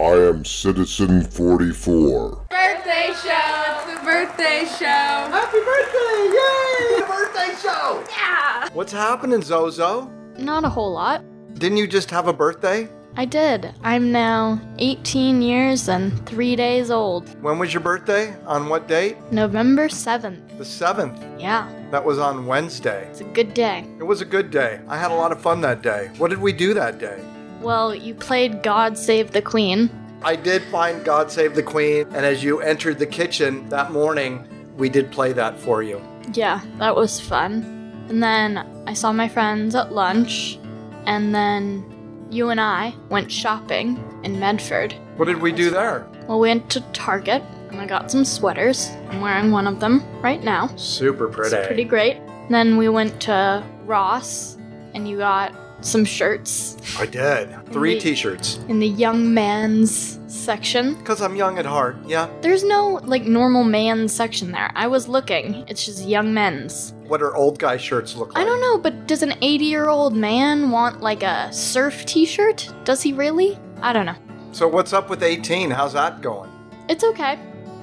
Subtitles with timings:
[0.00, 2.46] I am Citizen 44.
[2.48, 3.64] Birthday show!
[3.68, 4.86] It's the birthday show!
[4.86, 6.16] Happy birthday!
[6.32, 7.00] Yay!
[7.00, 8.02] The birthday show!
[8.10, 8.70] Yeah!
[8.72, 10.10] What's happening, Zozo?
[10.38, 11.22] Not a whole lot.
[11.54, 12.88] Didn't you just have a birthday?
[13.16, 13.74] I did.
[13.82, 17.28] I'm now 18 years and 3 days old.
[17.42, 18.34] When was your birthday?
[18.46, 19.18] On what date?
[19.30, 20.56] November 7th.
[20.56, 21.38] The 7th.
[21.38, 23.06] Yeah, That was on Wednesday.
[23.10, 23.84] it's a good day.
[23.98, 24.80] It was a good day.
[24.88, 26.10] I had a lot of fun that day.
[26.16, 27.20] What did we do that day?
[27.60, 29.90] Well, you played God Save the Queen.
[30.22, 34.46] I did find God Save the Queen, and as you entered the kitchen that morning,
[34.76, 36.00] we did play that for you.
[36.32, 38.04] Yeah, that was fun.
[38.08, 40.58] And then I saw my friends at lunch,
[41.04, 44.94] and then you and I went shopping in Medford.
[45.16, 46.06] What did we do there?
[46.26, 48.88] Well, we went to Target, and I got some sweaters.
[49.10, 50.68] I'm wearing one of them right now.
[50.76, 51.56] Super pretty.
[51.56, 52.20] It's pretty great.
[52.48, 54.56] Then we went to Ross,
[54.94, 57.54] and you got some shirts I did.
[57.72, 58.58] Three We- t shirts.
[58.68, 60.94] in the young man's section.
[60.94, 62.28] Because I'm young at heart, yeah.
[62.42, 64.70] There's no like normal man's section there.
[64.74, 65.64] I was looking.
[65.68, 66.94] It's just young men's.
[67.08, 68.42] What are old guy shirts look like?
[68.42, 72.24] I don't know, but does an 80 year old man want like a surf t
[72.24, 72.72] shirt?
[72.84, 73.58] Does he really?
[73.82, 74.16] I don't know.
[74.52, 75.70] So, what's up with 18?
[75.70, 76.50] How's that going?
[76.88, 77.38] It's okay.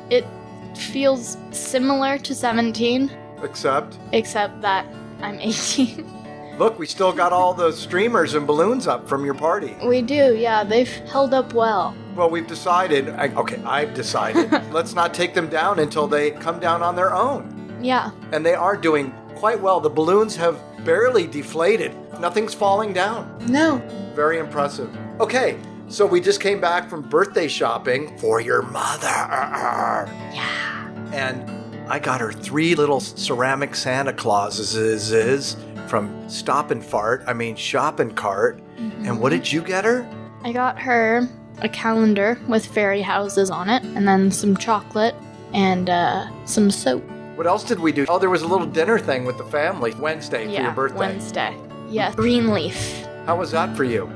[0.09, 0.25] It
[0.75, 3.09] feels similar to 17,
[3.43, 4.85] Except, except that
[5.21, 6.05] I'm 18.
[6.57, 9.75] look, we still got all the streamers and balloons up from your party.
[9.85, 11.95] we do, yeah, they've held up well.
[12.15, 16.59] Well, we've decided, I, okay, I've decided, let's not take them down until they come
[16.59, 17.53] down on their own.
[17.81, 19.79] Yeah, And they are doing quite well.
[19.79, 23.37] The balloons have barely deflated, nothing's falling down.
[23.47, 23.77] no.
[24.15, 24.89] Very impressive.
[25.19, 29.05] Okay, so we just came back from birthday shopping for your mother.
[30.33, 30.91] Yeah.
[31.13, 31.47] And
[31.87, 34.73] I got her three little ceramic Santa Clauses
[35.87, 38.59] from Stop and Fart, I mean Shop and Cart.
[38.77, 40.07] And what did you get her?
[40.43, 41.27] I got her
[41.61, 45.15] a calendar with fairy houses on it, and then some chocolate
[45.53, 47.03] and uh, some soap.
[47.35, 48.05] What else did we do?
[48.09, 50.99] Oh, there was a little dinner thing with the family Wednesday for your birthday.
[50.99, 51.57] Wednesday.
[51.89, 53.05] Yeah, Greenleaf.
[53.25, 54.09] How was that for you?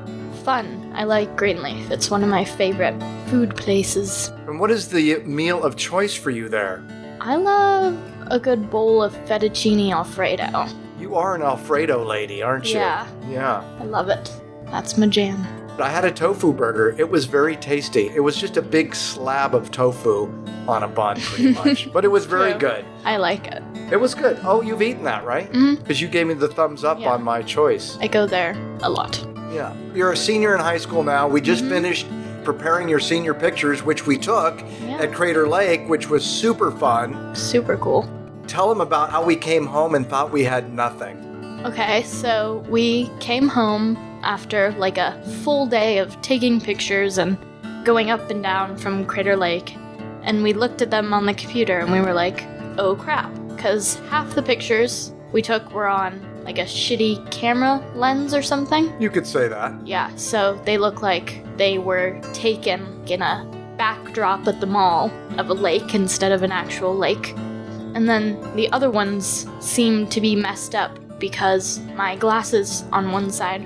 [0.44, 0.92] Fun.
[0.96, 1.90] I like Greenleaf.
[1.92, 4.30] It's one of my favorite food places.
[4.48, 6.84] And what is the meal of choice for you there?
[7.22, 7.98] I love
[8.28, 10.68] a good bowl of fettuccine alfredo.
[11.02, 12.76] You are an Alfredo lady, aren't you?
[12.80, 13.08] Yeah.
[13.28, 13.64] Yeah.
[13.80, 14.32] I love it.
[14.66, 15.46] That's my jam.
[15.80, 16.96] I had a tofu burger.
[16.98, 18.10] It was very tasty.
[18.10, 20.32] It was just a big slab of tofu
[20.68, 21.92] on a bun, pretty much.
[21.92, 22.60] but it was very True.
[22.60, 22.86] good.
[23.04, 23.64] I like it.
[23.92, 24.40] It was good.
[24.44, 25.52] Oh, you've eaten that, right?
[25.52, 25.80] Mhm.
[25.80, 27.12] Because you gave me the thumbs up Yeah.
[27.14, 27.98] on my choice.
[28.00, 29.26] I go there a lot.
[29.52, 29.74] Yeah.
[29.96, 31.28] You're a senior in high school now.
[31.28, 31.74] We just Mm-hmm.
[31.74, 32.06] finished
[32.44, 34.98] preparing your senior pictures, which we took Yeah.
[34.98, 37.36] at Crater Lake, which was super fun.
[37.36, 38.08] Super cool.
[38.52, 41.16] Tell them about how we came home and thought we had nothing.
[41.64, 47.38] Okay, so we came home after like a full day of taking pictures and
[47.86, 49.78] going up and down from Crater Lake,
[50.24, 52.46] and we looked at them on the computer and we were like,
[52.78, 58.34] oh crap, because half the pictures we took were on like a shitty camera lens
[58.34, 58.94] or something.
[59.02, 59.88] You could say that.
[59.88, 65.50] Yeah, so they look like they were taken in a backdrop at the mall of
[65.50, 67.34] a lake instead of an actual lake.
[67.94, 73.32] And then the other ones seem to be messed up because my glasses on one
[73.32, 73.66] side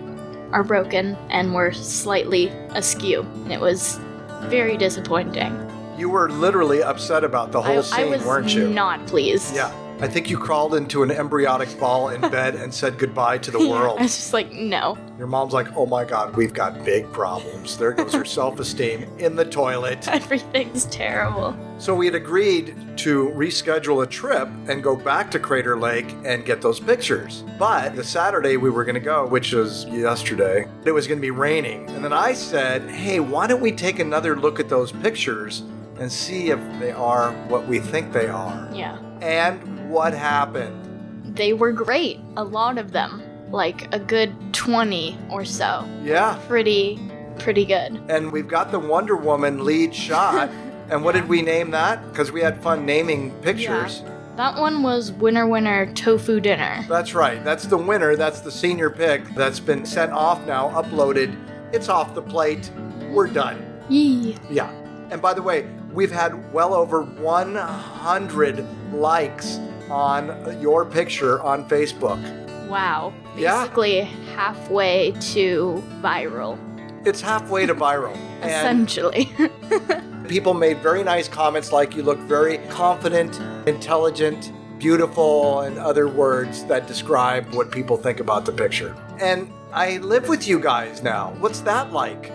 [0.51, 3.21] are broken and were slightly askew.
[3.21, 3.99] And it was
[4.43, 5.53] very disappointing.
[5.97, 8.69] You were literally upset about the whole I, scene, I was weren't you?
[8.69, 9.55] Not pleased.
[9.55, 9.71] Yeah.
[10.01, 13.59] I think you crawled into an embryonic ball in bed and said goodbye to the
[13.59, 13.99] world.
[13.99, 14.97] I was just like, no.
[15.17, 17.77] Your mom's like, oh my God, we've got big problems.
[17.77, 20.05] There goes her self esteem in the toilet.
[20.11, 21.57] Everything's terrible.
[21.77, 26.43] So we had agreed to reschedule a trip and go back to Crater Lake and
[26.43, 27.45] get those pictures.
[27.57, 31.21] But the Saturday we were going to go, which was yesterday, it was going to
[31.21, 31.89] be raining.
[31.91, 35.63] And then I said, hey, why don't we take another look at those pictures
[35.99, 38.69] and see if they are what we think they are?
[38.73, 38.97] Yeah.
[39.25, 41.35] And what happened?
[41.35, 42.19] They were great.
[42.37, 43.23] A lot of them.
[43.51, 45.83] Like a good 20 or so.
[46.03, 46.39] Yeah.
[46.47, 46.99] Pretty,
[47.39, 47.99] pretty good.
[48.07, 50.49] And we've got the Wonder Woman lead shot.
[50.89, 52.07] and what did we name that?
[52.09, 54.01] Because we had fun naming pictures.
[54.03, 54.11] Yeah.
[54.35, 56.85] That one was Winner Winner Tofu Dinner.
[56.87, 57.43] That's right.
[57.43, 58.15] That's the winner.
[58.15, 61.35] That's the senior pick that's been sent off now, uploaded.
[61.73, 62.69] It's off the plate.
[63.09, 63.65] We're done.
[63.89, 64.37] Yee.
[64.51, 64.69] Yeah.
[65.09, 68.65] And by the way, we've had well over 100
[68.99, 69.59] likes
[69.89, 72.19] on your picture on Facebook.
[72.67, 73.13] Wow.
[73.37, 73.61] Yeah.
[73.61, 74.01] Basically
[74.35, 76.57] halfway to viral.
[77.05, 78.17] It's halfway to viral.
[78.41, 79.31] Essentially.
[80.27, 86.65] people made very nice comments like you look very confident, intelligent, beautiful, and other words
[86.65, 88.95] that describe what people think about the picture.
[89.19, 91.35] And I live with you guys now.
[91.39, 92.31] What's that like?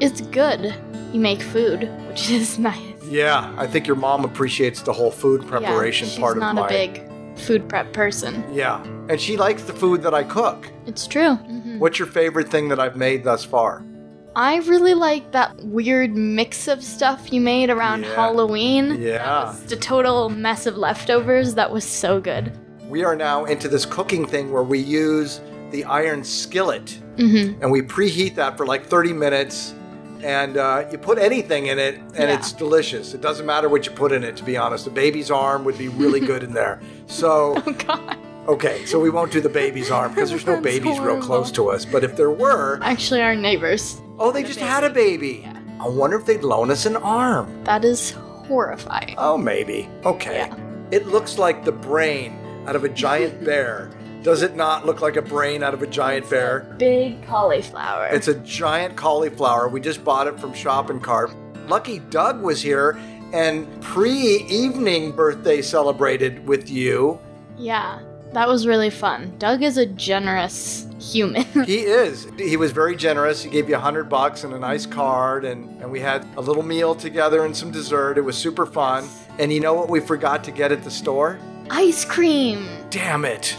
[0.00, 0.74] It's good.
[1.12, 2.89] You make food, which is nice.
[3.10, 6.50] Yeah, I think your mom appreciates the whole food preparation yeah, part of my.
[6.50, 8.44] She's not a big food prep person.
[8.52, 10.70] Yeah, and she likes the food that I cook.
[10.86, 11.34] It's true.
[11.34, 13.84] hmm What's your favorite thing that I've made thus far?
[14.36, 18.14] I really like that weird mix of stuff you made around Yeah.
[18.14, 19.00] Halloween.
[19.02, 19.46] Yeah.
[19.46, 21.54] Was a total mess of leftovers.
[21.56, 22.56] That was so good.
[22.88, 25.40] We are now into this cooking thing where we use
[25.72, 29.74] the iron skillet hmm and we preheat that for like 30 minutes
[30.22, 32.36] and uh, you put anything in it and Yeah.
[32.38, 35.30] it's delicious it doesn't matter what you put in it to be honest a baby's
[35.30, 37.54] arm would be really good in there so
[37.88, 38.16] Oh
[38.48, 41.68] okay so we won't do the baby's arm because there's no babies real close to
[41.70, 44.00] us but if there were Actually, our neighbors.
[44.18, 45.54] oh they just had a baby Yeah.
[45.80, 48.10] i wonder if they'd loan us an arm That is
[48.48, 49.14] horrifying.
[49.18, 50.56] oh maybe okay Yeah.
[50.90, 53.90] it looks like the brain out of a giant bear
[54.22, 58.06] does it not look like a brain out of a giant bear Big cauliflower.
[58.06, 59.68] It's a giant cauliflower.
[59.68, 61.30] We just bought it from Shop and Cart.
[61.68, 62.98] Lucky Doug was here
[63.32, 67.18] and pre-evening birthday celebrated with you.
[67.56, 68.00] yeah,
[68.32, 69.34] that was really fun.
[69.38, 71.44] Doug is a generous human.
[71.64, 72.28] He is.
[72.38, 73.42] He was very generous.
[73.42, 76.40] He gave you a hundred bucks and a nice card, and, and we had a
[76.40, 78.18] little meal together and some dessert.
[78.18, 79.08] It was super fun.
[79.38, 81.38] And you know what we forgot to get at the store?
[81.70, 82.68] Ice cream.
[82.90, 83.56] Damn it.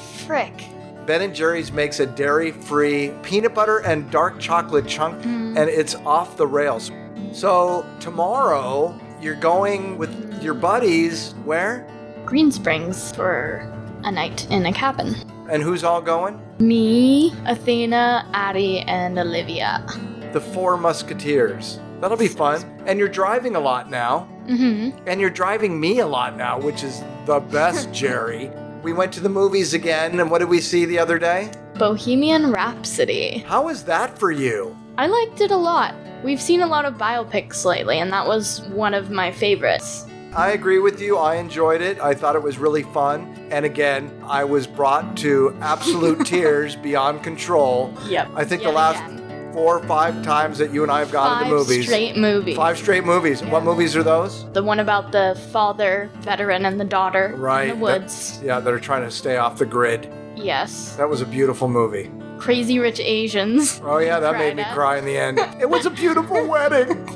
[1.06, 6.38] Ben and Jerry's makes a dairy-free peanut butter and dark chocolate chunk, and it's off
[6.38, 6.89] the rails.
[7.33, 11.33] So tomorrow you're going with your buddies.
[11.44, 11.86] Where?
[12.25, 13.68] Green Springs for
[14.04, 15.16] a night in a cabin.
[15.50, 16.39] And who's all going?
[16.60, 19.86] Me, Athena, Addie, and Olivia.
[20.31, 21.80] The Four Musketeers.
[22.00, 22.63] That'll be fun.
[22.86, 24.30] And you're driving a lot now.
[24.48, 24.98] Mm-hmm.
[25.07, 28.50] And you're driving me a lot now, which is the best, Jerry.
[28.83, 31.51] We went to the movies again, and what did we see the other day?
[31.75, 33.39] Bohemian Rhapsody.
[33.48, 34.75] How was that for you?
[34.98, 35.94] I liked it a lot.
[36.24, 40.07] We've seen a lot of biopics lately, and that was one of my favorites.
[40.33, 41.18] I agree with you.
[41.18, 42.00] I enjoyed it.
[42.00, 43.36] I thought it was really fun.
[43.51, 47.94] And again, I was brought to absolute tears beyond control.
[48.07, 48.30] Yep.
[48.33, 49.20] I think the last again.
[49.53, 51.86] Four or five times that you and I have gone Five to the movies.
[51.86, 52.56] straight movies.
[52.56, 53.44] Five straight movies.
[53.44, 54.45] What movies are those?
[54.53, 57.63] The one about the father, veteran, and the daughter Right.
[57.63, 58.39] in the that- woods.
[58.44, 60.07] yeah, that are trying to stay off the grid.
[60.36, 60.95] Yes.
[60.98, 62.09] That was a beautiful movie.
[62.39, 63.80] Crazy Rich Asians.
[63.83, 64.74] Oh yeah, that made me at.
[64.74, 65.39] cry in the end.
[65.59, 67.07] It was a beautiful wedding.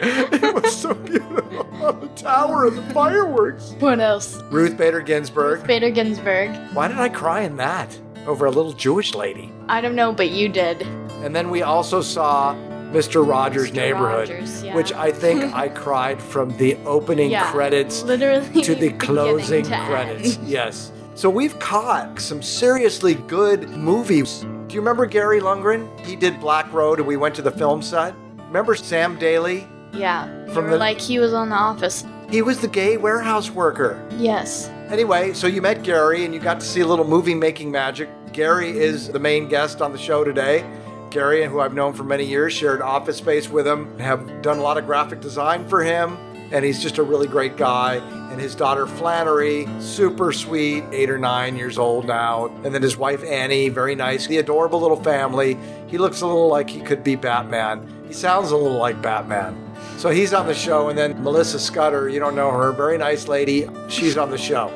[0.00, 1.66] it was so beautiful.
[1.82, 3.74] Oh, the tower and the fireworks.
[3.78, 4.40] What else?
[4.50, 5.66] Ruth Bader Ginsburg.
[5.66, 6.50] Bader Ginsburg.
[6.72, 7.98] Why did I cry in that?
[8.30, 9.50] Over a little Jewish lady.
[9.68, 10.82] I don't know, but you did.
[11.24, 12.54] And then we also saw
[12.92, 13.26] Mr.
[13.28, 13.74] Rogers' Mr.
[13.74, 14.76] Neighborhood, Rogers, yeah.
[14.76, 17.50] which I think I cried from the opening Yeah.
[17.50, 18.62] credits Literally.
[18.62, 20.36] to the closing to credits.
[20.38, 20.46] end.
[20.48, 20.92] Yes.
[21.16, 24.42] So we've caught some seriously good movies.
[24.68, 25.88] Do you remember Gary Lundgren?
[26.06, 28.14] He did Black Road and we went to the film set.
[28.46, 29.66] Remember Sam Daly?
[29.92, 30.46] Yeah.
[30.54, 32.04] From the- like he was on The Office.
[32.30, 34.00] He was the gay warehouse worker.
[34.16, 34.68] Yes.
[34.88, 38.08] Anyway, so you met Gary and you got to see a little movie making magic.
[38.32, 40.64] Gary is the main guest on the show today.
[41.10, 44.58] Gary, and who I've known for many years, shared office space with him, have done
[44.58, 46.16] a lot of graphic design for him,
[46.52, 47.96] and he's just a really great guy.
[48.30, 52.46] And his daughter Flannery, super sweet, eight or nine years old now.
[52.64, 55.58] And then his wife Annie, very nice, the adorable little family.
[55.88, 57.88] He looks a little like he could be Batman.
[58.06, 59.56] He sounds a little like Batman.
[59.96, 63.26] So he's on the show, and then Melissa Scudder, you don't know her, very nice
[63.26, 63.68] lady.
[63.88, 64.68] She's on the show.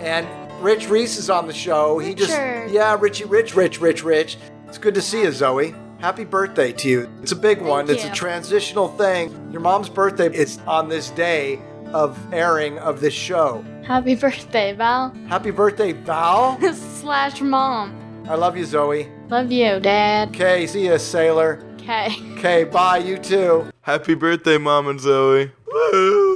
[0.00, 0.26] And
[0.62, 1.98] Rich Reese is on the show.
[1.98, 4.38] He just, yeah, Richie, Rich, Rich, Rich, Rich.
[4.68, 5.74] It's good to see you, Zoe.
[5.98, 7.10] Happy birthday to you.
[7.22, 7.90] It's a big one.
[7.90, 9.30] It's a transitional thing.
[9.52, 11.60] Your mom's birthday is on this day
[11.92, 13.64] of airing of this show.
[13.84, 15.10] Happy birthday, Val.
[15.28, 16.58] Happy birthday, Val.
[16.74, 17.98] Slash mom.
[18.28, 19.08] I love you, Zoe.
[19.28, 20.28] Love you, Dad.
[20.28, 21.60] Okay, see ya, sailor.
[21.74, 22.14] Okay.
[22.38, 23.66] Okay, bye, you too.
[23.80, 25.50] Happy birthday, Mom and Zoe.
[25.66, 26.31] Woo!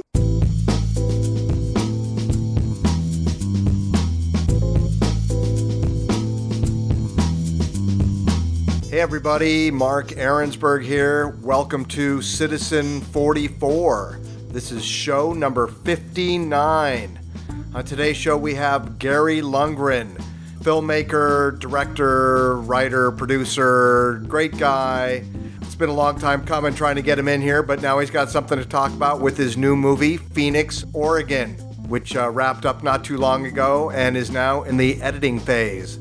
[8.97, 11.27] Hey everybody, Mark Aaronsberg here.
[11.43, 14.19] Welcome to Citizen 44.
[14.47, 17.19] This is show number 59.
[17.75, 20.19] On today's show, we have Gary Lundgren,
[20.61, 25.23] filmmaker, director, writer, producer, great guy.
[25.61, 28.09] It's been a long time coming trying to get him in here, but now he's
[28.09, 31.53] got something to talk about with his new movie, Phoenix, Oregon,
[31.87, 35.99] which uh, wrapped up not too long ago and is now in the editing phase.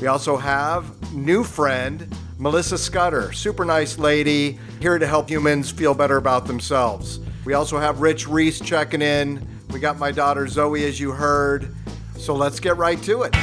[0.00, 2.06] We also have new friend
[2.38, 7.18] Melissa Scudder, super nice lady, here to help humans feel better about themselves.
[7.46, 9.46] We also have Rich Reese checking in.
[9.70, 11.74] We got my daughter Zoe, as you heard.
[12.18, 13.34] So let's get right to it.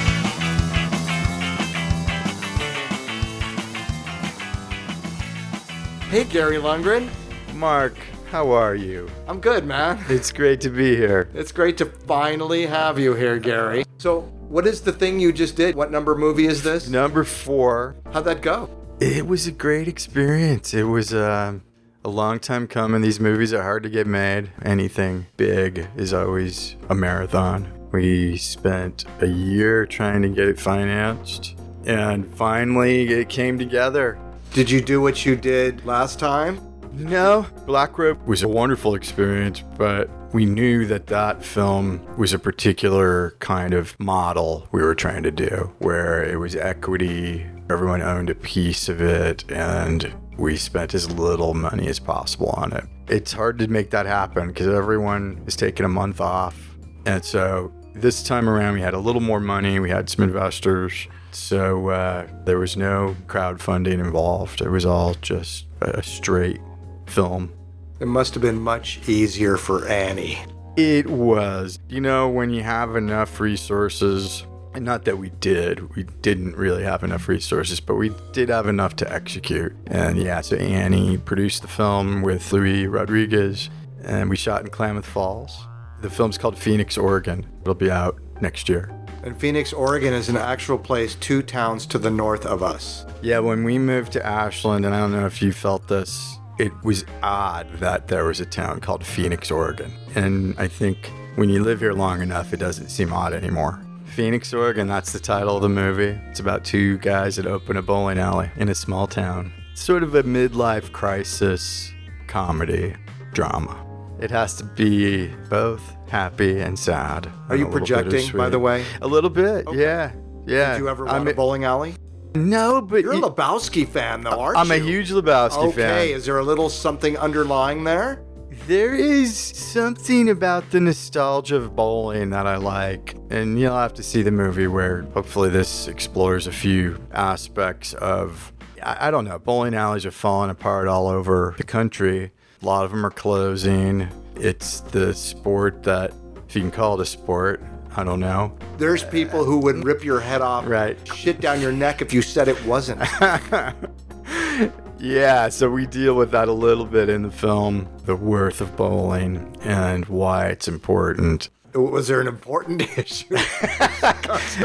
[6.12, 7.10] Hey, Gary Lundgren.
[7.56, 7.96] Mark,
[8.30, 9.10] how are you?
[9.28, 10.06] I'm good, man.
[10.08, 11.30] It's great to be here.
[11.34, 13.86] It's great to finally have you here, Gary.
[13.98, 15.76] So, what is the thing you just did?
[15.76, 16.88] What number movie is this?
[16.88, 17.96] Number four.
[18.12, 18.70] How'd that go?
[19.00, 20.74] It was a great experience.
[20.74, 21.64] It was um,
[22.06, 23.02] a long time coming.
[23.02, 24.52] These movies are hard to get made.
[24.64, 27.72] Anything big is always a marathon.
[27.92, 34.18] We spent a year trying to get it financed, and finally it came together.
[34.54, 36.60] Did you do what you did last time?
[36.94, 42.40] No, Black Road was a wonderful experience, but we knew that that film was a
[42.40, 48.30] particular kind of model we were trying to do, where it was equity, everyone owned
[48.30, 52.86] a piece of it, and we spent as little money as possible on it.
[53.08, 56.76] It's hard to make that happen because everyone is taking a month off.
[57.06, 61.08] And so this time around, we had a little more money, we had some investors.
[61.32, 64.62] So uh, there was no crowdfunding involved.
[64.62, 66.62] It was all just a straight
[67.08, 67.52] film.
[68.00, 70.40] It must have been much easier for Annie.
[70.76, 71.80] It was.
[71.90, 76.84] You know, when you have enough resources, and not that we did, we didn't really
[76.84, 79.74] have enough resources, but we did have enough to execute.
[79.88, 83.70] And yeah, so Annie produced the film with Louis Rodriguez,
[84.04, 85.68] and we shot in Klamath Falls.
[86.02, 87.46] The film's called Phoenix, Oregon.
[87.62, 88.92] It'll be out next year.
[89.24, 93.06] And Phoenix, Oregon is an actual place two towns to the north of us.
[93.22, 96.74] Yeah, when we moved to Ashland, and I don't know if you felt this, it
[96.84, 99.94] was odd that there was a town called Phoenix, Oregon.
[100.14, 103.82] And I think when you live here long enough, it doesn't seem odd anymore.
[104.14, 106.20] Phoenix, Oregon, that's the title of the movie.
[106.30, 109.52] It's about two guys that open a bowling alley in a small town.
[109.72, 111.92] It's Sort of a midlife crisis
[112.28, 112.96] comedy
[113.34, 113.76] drama.
[114.22, 117.28] It has to be both happy and sad.
[117.50, 118.86] Are you projecting, by the way?
[119.02, 120.12] A little bit, yeah.
[120.46, 120.74] Yeah.
[120.74, 121.96] Did you ever run a bowling alley?
[122.36, 125.92] No, but You're a Lebowski fan, though, aren't I'm a huge Lebowski fan.
[125.92, 128.24] Okay, is there a little something underlying there?
[128.68, 134.04] There is something about the nostalgia of bowling that I like, and you'll have to
[134.04, 138.52] see the movie where hopefully this explores a few aspects of.
[138.82, 142.32] I I don't know, bowling alleys are falling apart all over the country.
[142.62, 144.08] A lot of them are closing.
[144.36, 146.14] It's the sport that,
[146.48, 147.62] if you can call it a sport,
[147.96, 148.58] I don't know.
[148.78, 150.98] There's people who would rip your head off, Right.
[151.16, 153.02] shit down your neck if you said it wasn't.
[155.04, 158.78] Yeah, so we deal with that a little bit in the film the worth of
[158.78, 161.50] bowling and why it's important.
[161.74, 163.36] Was there an important issue?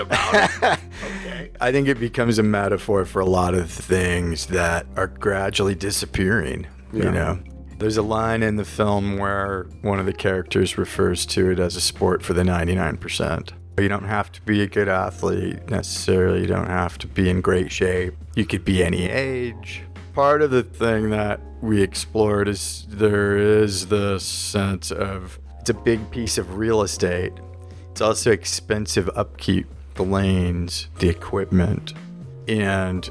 [0.00, 0.52] about?
[0.62, 1.50] Okay.
[1.60, 6.68] I think it becomes a metaphor for a lot of things that are gradually disappearing.
[6.92, 7.04] Yeah.
[7.04, 7.40] You know,
[7.78, 11.74] there's a line in the film where one of the characters refers to it as
[11.74, 13.50] a sport for the 99%.
[13.80, 16.42] You don't have to be a good athlete necessarily.
[16.42, 18.14] You don't have to be in great shape.
[18.34, 19.82] You could be any age.
[20.18, 25.74] Part of the thing that we explored is there is the sense of it's a
[25.74, 27.32] big piece of real estate.
[27.92, 31.94] It's also expensive upkeep, the lanes, the equipment.
[32.48, 33.08] And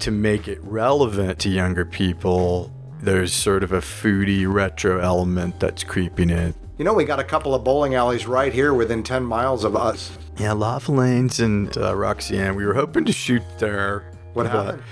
[0.00, 5.82] to make it relevant to younger people, there's sort of a foodie retro element that's
[5.82, 6.54] creeping in.
[6.76, 9.74] You know, we got a couple of bowling alleys right here within 10 miles of
[9.74, 10.10] us.
[10.36, 14.12] Yeah, Lava Lanes and uh, Roxy Ann, we were hoping to shoot there.
[14.34, 14.82] What happened?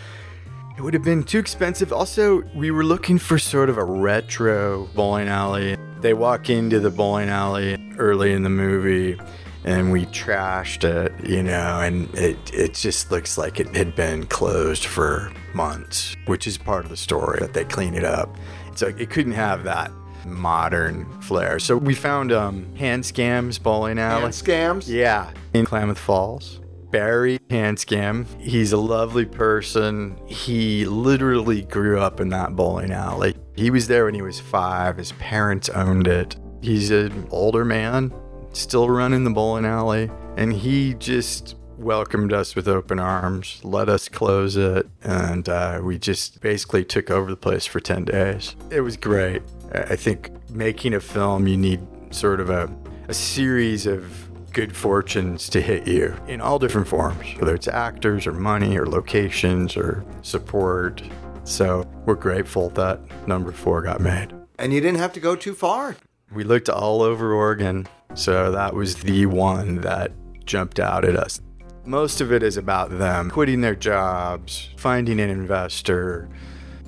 [0.78, 1.92] It would have been too expensive.
[1.92, 5.76] Also, we were looking for sort of a retro bowling alley.
[6.00, 9.18] They walk into the bowling alley early in the movie
[9.64, 14.26] and we trashed it, you know, and it, it just looks like it had been
[14.26, 18.36] closed for months, which is part of the story that they clean it up.
[18.76, 19.90] So it couldn't have that
[20.24, 21.58] modern flair.
[21.58, 24.28] So we found um, Hanscam's Bowling Alley.
[24.28, 24.88] Hanscam's?
[24.88, 26.60] Yeah, in Klamath Falls.
[26.90, 28.26] Barry Hanscam.
[28.40, 30.18] He's a lovely person.
[30.26, 33.36] He literally grew up in that bowling alley.
[33.56, 34.96] He was there when he was five.
[34.96, 36.36] His parents owned it.
[36.62, 38.12] He's an older man,
[38.52, 44.08] still running the bowling alley, and he just welcomed us with open arms, let us
[44.08, 48.56] close it, and uh, we just basically took over the place for 10 days.
[48.70, 49.42] It was great.
[49.72, 51.80] I think making a film, you need
[52.10, 52.68] sort of a,
[53.06, 58.26] a series of good fortunes to hit you in all different forms, whether it's actors
[58.26, 61.02] or money or locations or support.
[61.44, 64.32] So we're grateful that number four got made.
[64.58, 65.96] And you didn't have to go too far.
[66.32, 70.12] We looked all over Oregon, so that was the one that
[70.44, 71.40] jumped out at us.
[71.84, 76.28] Most of it is about them quitting their jobs, finding an investor,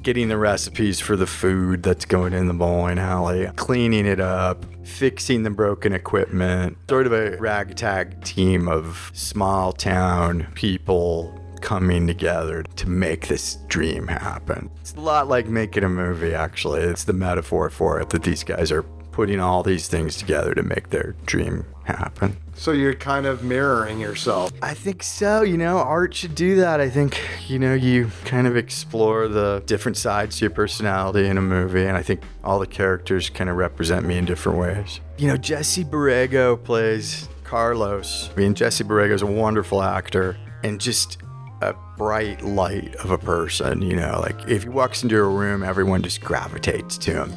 [0.02, 4.64] getting the recipes for the food that's going in the bowling alley, cleaning it up,
[4.84, 6.76] fixing the broken equipment.
[6.88, 14.08] Sort of a ragtag team of small town people coming together to make this dream
[14.08, 14.70] happen.
[14.80, 16.80] It's a lot like making a movie, actually.
[16.80, 20.62] It's the metaphor for it that these guys are putting all these things together to
[20.62, 22.36] make their dream happen.
[22.54, 24.52] So you're kind of mirroring yourself.
[24.62, 25.42] I think so.
[25.42, 26.80] You know, art should do that.
[26.80, 31.38] I think, you know, you kind of explore the different sides to your personality in
[31.38, 31.86] a movie.
[31.86, 35.00] And I think all the characters kind of represent me in different ways.
[35.16, 38.30] You know, Jesse Borrego plays Carlos.
[38.30, 41.18] I mean, Jesse Borrego is a wonderful actor and just
[41.62, 43.82] a bright light of a person.
[43.82, 47.32] You know, like if he walks into a room, everyone just gravitates to him.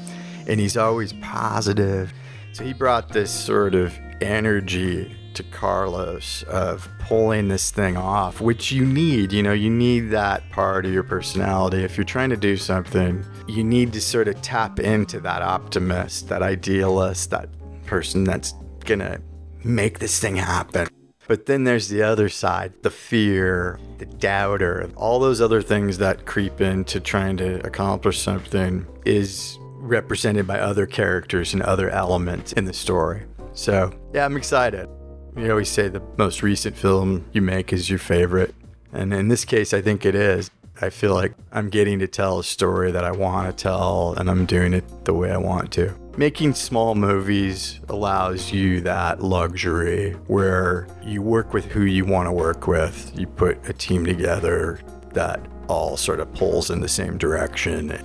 [0.47, 2.13] And he's always positive.
[2.53, 8.71] So he brought this sort of energy to Carlos of pulling this thing off, which
[8.71, 9.33] you need.
[9.33, 11.83] You know, you need that part of your personality.
[11.83, 16.29] If you're trying to do something, you need to sort of tap into that optimist,
[16.29, 17.50] that idealist, that
[17.85, 18.53] person that's
[18.85, 19.19] gonna
[19.63, 20.88] make this thing happen.
[21.27, 26.25] But then there's the other side the fear, the doubter, all those other things that
[26.25, 32.65] creep into trying to accomplish something is represented by other characters and other elements in
[32.65, 33.23] the story.
[33.53, 34.89] So, yeah, I'm excited.
[35.35, 38.55] You always say the most recent film you make is your favorite.
[38.91, 40.49] And in this case, I think it is.
[40.81, 44.29] I feel like I'm getting to tell a story that I want to tell, and
[44.29, 45.93] I'm doing it the way I want to.
[46.17, 52.31] Making small movies allows you that luxury where you work with who you want to
[52.31, 53.11] work with.
[53.15, 54.79] You put a team together
[55.13, 57.99] that all sort of pulls in the same direction.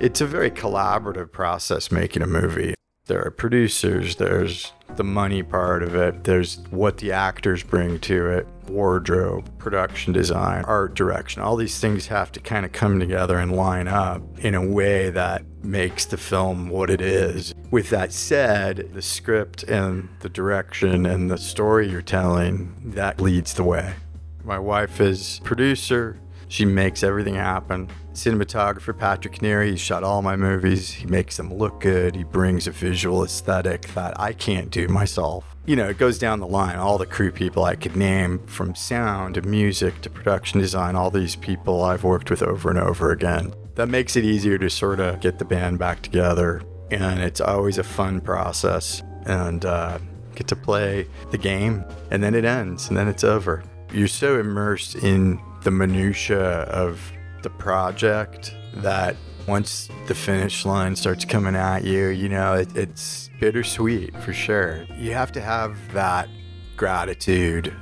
[0.00, 2.74] It's a very collaborative process making a movie.
[3.06, 8.28] There are producers, there's the money part of it, there's what the actors bring to
[8.28, 11.42] it, wardrobe, production design, art direction.
[11.42, 15.10] All these things have to kind of come together and line up in a way
[15.10, 17.54] that makes the film what it is.
[17.70, 23.54] With that said, the script and the direction and the story you're telling, that leads
[23.54, 23.94] the way.
[24.42, 26.18] My wife is producer,
[26.54, 27.88] she makes everything happen.
[28.12, 30.88] Cinematographer Patrick Neary, he shot all my movies.
[30.88, 32.14] He makes them look good.
[32.14, 35.44] He brings a visual aesthetic that I can't do myself.
[35.66, 36.76] You know, it goes down the line.
[36.76, 41.10] All the crew people I could name, from sound to music to production design, all
[41.10, 43.52] these people I've worked with over and over again.
[43.74, 46.62] That makes it easier to sort of get the band back together.
[46.92, 49.02] And it's always a fun process.
[49.26, 49.98] And uh,
[50.36, 51.84] get to play the game.
[52.12, 53.64] And then it ends, and then it's over.
[53.92, 57.00] You're so immersed in the minutia of
[57.42, 59.16] the project that
[59.48, 64.86] once the finish line starts coming at you, you know, it, it's bittersweet for sure.
[64.96, 66.28] You have to have that
[66.76, 67.74] gratitude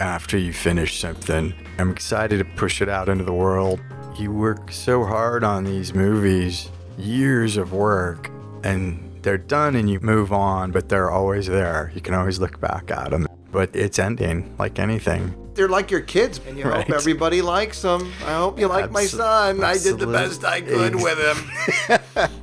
[0.00, 1.54] after you finish something.
[1.78, 3.80] I'm excited to push it out into the world.
[4.18, 8.30] You work so hard on these movies, years of work,
[8.62, 11.90] and they're done and you move on, but they're always there.
[11.94, 13.26] You can always look back at them.
[13.52, 16.86] But it's ending like anything they're like your kids, and you right.
[16.86, 18.12] hope everybody likes them.
[18.24, 19.62] I hope you like Absol- my son.
[19.62, 19.66] Absolutely.
[19.66, 21.18] I did the best I could with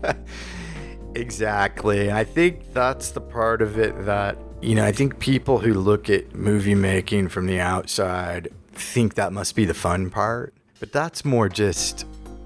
[0.06, 0.26] him.
[1.16, 2.12] exactly.
[2.12, 6.10] I think that's the part of it that, you know, I think people who look
[6.10, 10.54] at movie making from the outside think that must be the fun part.
[10.80, 12.06] But that's more just,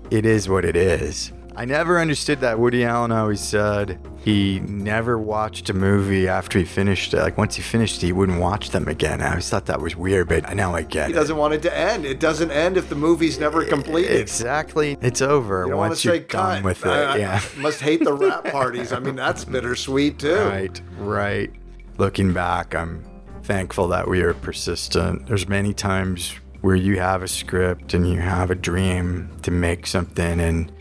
[0.10, 1.34] it is what it is.
[1.56, 2.60] I never understood that.
[2.60, 7.20] Woody Allen always said he never watched a movie after he finished it.
[7.20, 9.22] Like once he finished it, he wouldn't watch them again.
[9.22, 11.16] I always thought that was weird, but now I get he it.
[11.16, 12.06] He doesn't want it to end.
[12.06, 14.20] It doesn't end if the movie's never completed.
[14.20, 14.98] Exactly.
[15.02, 16.64] It's over you once you're done cut.
[16.64, 16.90] with it.
[16.90, 17.42] I, yeah.
[17.44, 18.94] I must hate the wrap parties.
[18.94, 20.36] I mean, that's bittersweet too.
[20.36, 20.82] Right.
[20.98, 21.52] Right.
[21.98, 23.04] Looking back, I'm
[23.44, 25.28] thankful that we are persistent.
[25.28, 29.88] There's many times where you have a script and you have a dream to make
[29.88, 30.72] something and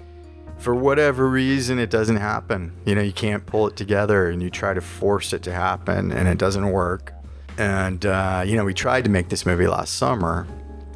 [0.61, 2.73] for whatever reason, it doesn't happen.
[2.85, 6.13] You know, you can't pull it together and you try to force it to happen
[6.13, 7.13] and it doesn't work.
[7.59, 10.47] And, uh, you know, we tried to make this movie last summer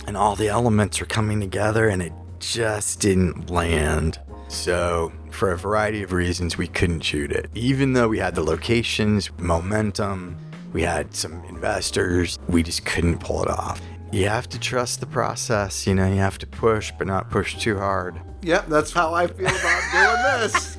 [0.06, 4.20] and all the elements are coming together and it just didn't land.
[4.48, 7.50] So, for a variety of reasons, we couldn't shoot it.
[7.54, 10.36] Even though we had the locations, momentum,
[10.72, 13.80] we had some investors, we just couldn't pull it off.
[14.14, 17.56] You have to trust the process, you know, you have to push, but not push
[17.56, 18.20] too hard.
[18.42, 20.76] Yep, that's how I feel about doing this.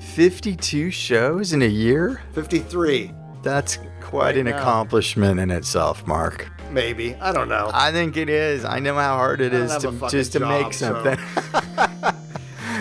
[0.14, 2.20] 52 shows in a year?
[2.32, 3.14] 53.
[3.42, 4.58] That's quite right an now.
[4.58, 6.50] accomplishment in itself, Mark.
[6.70, 7.14] Maybe.
[7.14, 7.70] I don't know.
[7.72, 8.66] I think it is.
[8.66, 11.16] I know how hard it is to just to job, make something.
[11.16, 11.60] So.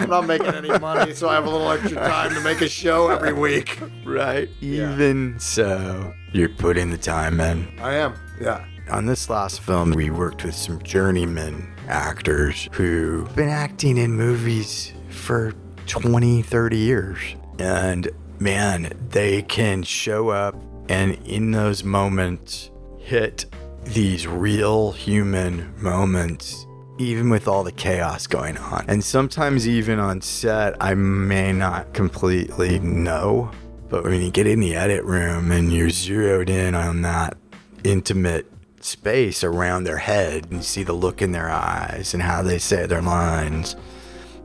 [0.02, 2.68] I'm not making any money, so I have a little extra time to make a
[2.68, 3.80] show every week.
[4.04, 4.50] Right.
[4.60, 5.38] Even yeah.
[5.38, 7.80] so, you're putting the time in.
[7.80, 8.16] I am.
[8.42, 8.66] Yeah.
[8.92, 14.94] On this last film, we worked with some journeyman actors who've been acting in movies
[15.10, 15.54] for
[15.86, 17.20] 20, 30 years.
[17.60, 20.56] And man, they can show up
[20.90, 23.46] and in those moments hit
[23.84, 26.66] these real human moments
[26.98, 28.86] even with all the chaos going on.
[28.90, 33.52] And sometimes, even on set, I may not completely know.
[33.88, 37.38] But when you get in the edit room and you're zeroed in on that
[37.86, 38.46] intimate
[38.84, 42.58] space around their head and you see the look in their eyes and how they
[42.58, 43.76] say their lines,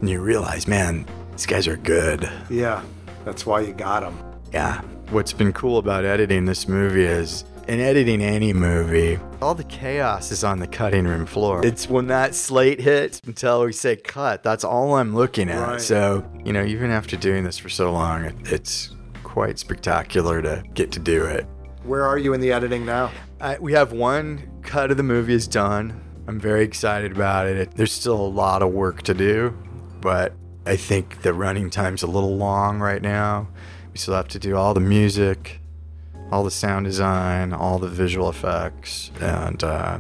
[0.01, 2.29] and you realize, man, these guys are good.
[2.51, 2.83] Yeah,
[3.25, 4.19] that's why you got them.
[4.53, 4.81] Yeah.
[5.11, 10.31] What's been cool about editing this movie is in editing any movie, all the chaos
[10.31, 11.65] is on the cutting room floor.
[11.65, 15.69] It's when that slate hits until we say cut, that's all I'm looking at.
[15.69, 15.81] Right.
[15.81, 20.93] So, you know, even after doing this for so long, it's quite spectacular to get
[20.93, 21.47] to do it.
[21.85, 23.11] Where are you in the editing now?
[23.45, 26.01] I, we have one cut of the movie is done.
[26.27, 27.73] I'm very excited about it.
[27.73, 29.55] There's still a lot of work to do,
[30.01, 30.33] but
[30.65, 33.49] I think the running time's a little long right now.
[33.93, 35.61] We still have to do all the music,
[36.33, 39.99] all the sound design, all the visual effects, and uh,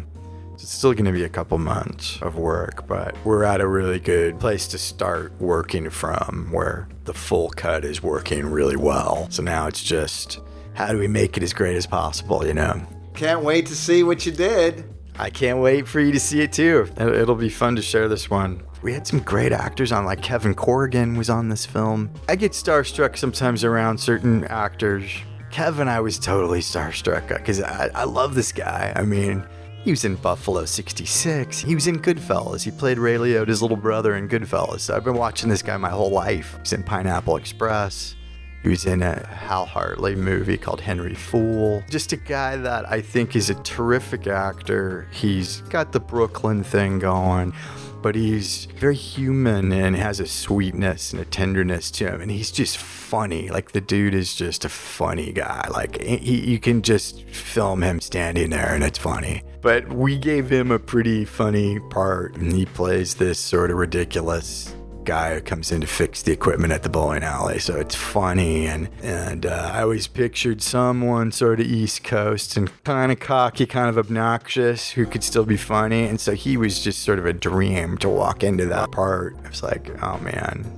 [0.55, 4.01] it's still going to be a couple months of work, but we're at a really
[4.01, 9.29] good place to start working from where the full cut is working really well.
[9.31, 10.41] So now it's just
[10.73, 12.87] how do we make it as great as possible, you know?
[13.15, 14.85] Can't wait to see what you did.
[15.19, 16.89] I can't wait for you to see it too.
[16.97, 18.63] It- It'll be fun to share this one.
[18.83, 22.11] We had some great actors on, like Kevin Corrigan was on this film.
[22.29, 25.05] I get starstruck sometimes around certain actors.
[25.51, 28.93] Kevin, I was totally starstruck because I, I love this guy.
[28.97, 29.47] I mean,
[29.85, 31.61] he was in Buffalo 66.
[31.61, 32.63] He was in Goodfellas.
[32.65, 34.81] He played Ray Liotta's little brother in Goodfellas.
[34.81, 36.59] So I've been watching this guy my whole life.
[36.65, 38.17] He's in Pineapple Express.
[38.65, 41.85] He was in a Hal Hartley movie called Henry Fool.
[41.91, 45.07] Just a guy that I think is a terrific actor.
[45.13, 47.53] He's got the Brooklyn thing going,
[48.01, 52.23] but he's very human and has a sweetness and a tenderness to him.
[52.23, 53.51] And he's just funny.
[53.51, 55.69] Like the dude is just a funny guy.
[55.71, 59.43] Like he, you can just film him standing there and it's funny.
[59.61, 64.75] But we gave him a pretty funny part, and he plays this sort of ridiculous
[65.05, 67.59] guy who comes in to fix the equipment at the bowling alley.
[67.59, 72.71] So it's funny, and and uh, I always pictured someone sort of East Coast and
[72.85, 76.05] kind of cocky, kind of obnoxious, who could still be funny.
[76.05, 79.37] And so he was just sort of a dream to walk into that part.
[79.45, 80.71] I was like, oh man.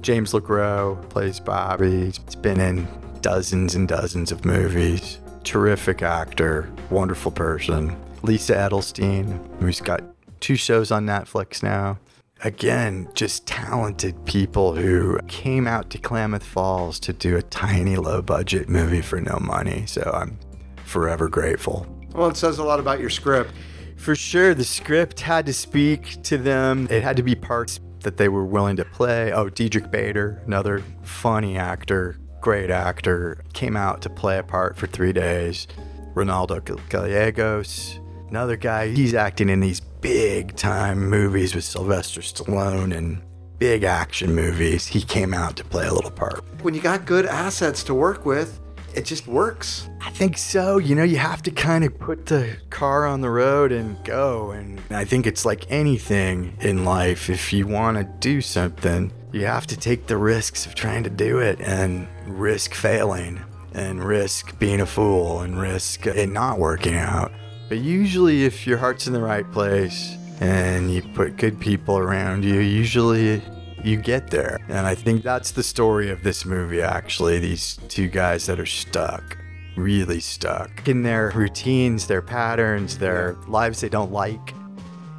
[0.00, 2.06] James LeGros plays Bobby.
[2.06, 2.86] He's been in
[3.20, 5.18] dozens and dozens of movies.
[5.44, 7.96] Terrific actor, wonderful person.
[8.22, 10.02] Lisa Edelstein, who's got
[10.40, 11.98] two shows on Netflix now
[12.44, 18.22] again, just talented people who came out to Klamath Falls to do a tiny low
[18.22, 19.86] budget movie for no money.
[19.86, 20.38] So I'm
[20.84, 21.86] forever grateful.
[22.14, 23.52] Well, it says a lot about your script.
[23.96, 26.86] For sure, the script had to speak to them.
[26.90, 29.32] It had to be parts that they were willing to play.
[29.32, 34.86] Oh, Diedrich Bader, another funny actor, great actor, came out to play a part for
[34.86, 35.66] three days.
[36.14, 37.98] Reynaldo Gallegos,
[38.28, 43.20] another guy, he's acting in these big time movies with Sylvester Stallone and
[43.58, 44.86] big action movies.
[44.86, 46.44] He came out to play a little part.
[46.62, 48.60] When you got good assets to work with,
[48.94, 49.88] it just works.
[50.00, 50.78] I think so.
[50.78, 54.52] You know, you have to kind of put the car on the road and go.
[54.52, 57.28] And I think it's like anything in life.
[57.28, 61.10] If you want to do something, you have to take the risks of trying to
[61.10, 63.40] do it and risk failing
[63.74, 67.30] and risk being a fool and risk it not working out.
[67.68, 72.44] But usually, if your heart's in the right place and you put good people around
[72.44, 73.42] you, usually
[73.84, 74.58] you get there.
[74.68, 77.38] And I think that's the story of this movie, actually.
[77.38, 79.36] These two guys that are stuck,
[79.76, 84.54] really stuck in their routines, their patterns, their lives they don't like.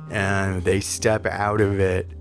[0.09, 2.11] And they step out of it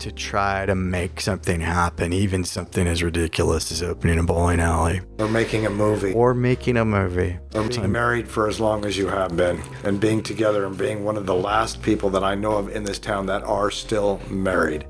[0.00, 5.00] to try to make something happen, even something as ridiculous as opening a bowling alley
[5.18, 6.12] Or making a movie.
[6.12, 7.38] or making a movie.
[7.54, 9.60] Or being married for as long as you have been.
[9.84, 12.84] And being together and being one of the last people that I know of in
[12.84, 14.86] this town that are still married.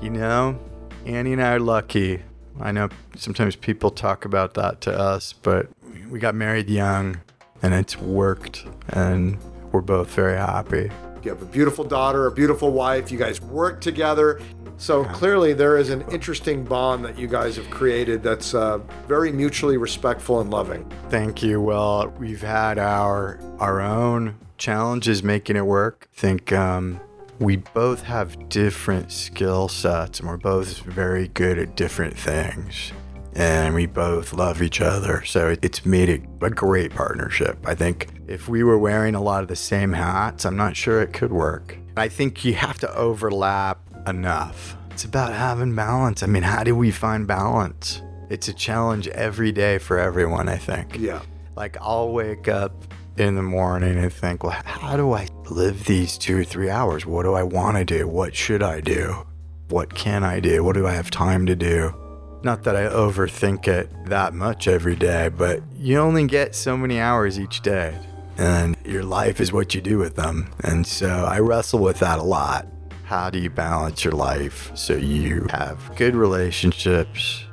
[0.00, 0.58] You know,
[1.06, 2.22] Annie and I are lucky.
[2.60, 5.68] I know sometimes people talk about that to us, but
[6.10, 7.20] we got married young
[7.62, 9.38] and it's worked and
[9.72, 10.90] we're both very happy.
[11.24, 13.10] You have a beautiful daughter, a beautiful wife.
[13.10, 14.40] You guys work together.
[14.76, 18.78] So clearly, there is an interesting bond that you guys have created that's uh,
[19.08, 20.88] very mutually respectful and loving.
[21.08, 21.60] Thank you.
[21.60, 26.08] Well, we've had our our own challenges making it work.
[26.16, 27.00] I think um,
[27.40, 32.92] we both have different skill sets and we're both very good at different things.
[33.34, 35.24] And we both love each other.
[35.24, 37.58] So it's made it a great partnership.
[37.64, 41.00] I think if we were wearing a lot of the same hats, I'm not sure
[41.02, 41.78] it could work.
[41.96, 44.76] I think you have to overlap enough.
[44.90, 46.22] It's about having balance.
[46.22, 48.02] I mean, how do we find balance?
[48.30, 50.96] It's a challenge every day for everyone, I think.
[50.98, 51.22] Yeah.
[51.56, 52.84] Like I'll wake up
[53.16, 57.06] in the morning and think, well, how do I live these two or three hours?
[57.06, 58.06] What do I want to do?
[58.06, 59.26] What should I do?
[59.68, 60.62] What can I do?
[60.62, 61.94] What do I have time to do?
[62.42, 67.00] Not that I overthink it that much every day, but you only get so many
[67.00, 67.98] hours each day,
[68.36, 70.48] and your life is what you do with them.
[70.62, 72.66] And so I wrestle with that a lot.
[73.04, 77.44] How do you balance your life so you have good relationships,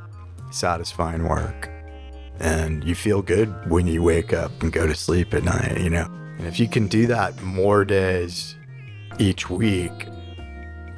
[0.51, 1.69] satisfying work,
[2.39, 5.89] and you feel good when you wake up and go to sleep at night, you
[5.89, 6.05] know?
[6.37, 8.55] And if you can do that more days
[9.17, 10.07] each week,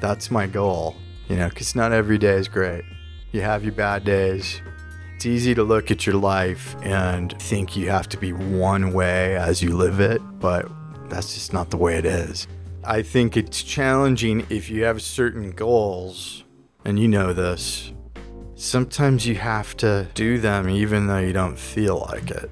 [0.00, 0.96] that's my goal,
[1.28, 2.84] you know, because not every day is great.
[3.30, 4.62] You have your bad days.
[5.14, 9.36] It's easy to look at your life and think you have to be one way
[9.36, 10.70] as you live it, but
[11.10, 12.46] that's just not the way it is.
[12.84, 16.44] I think it's challenging if you have certain goals,
[16.86, 17.92] and you know this.
[18.54, 22.50] Sometimes you have to do them even though you don't feel like it.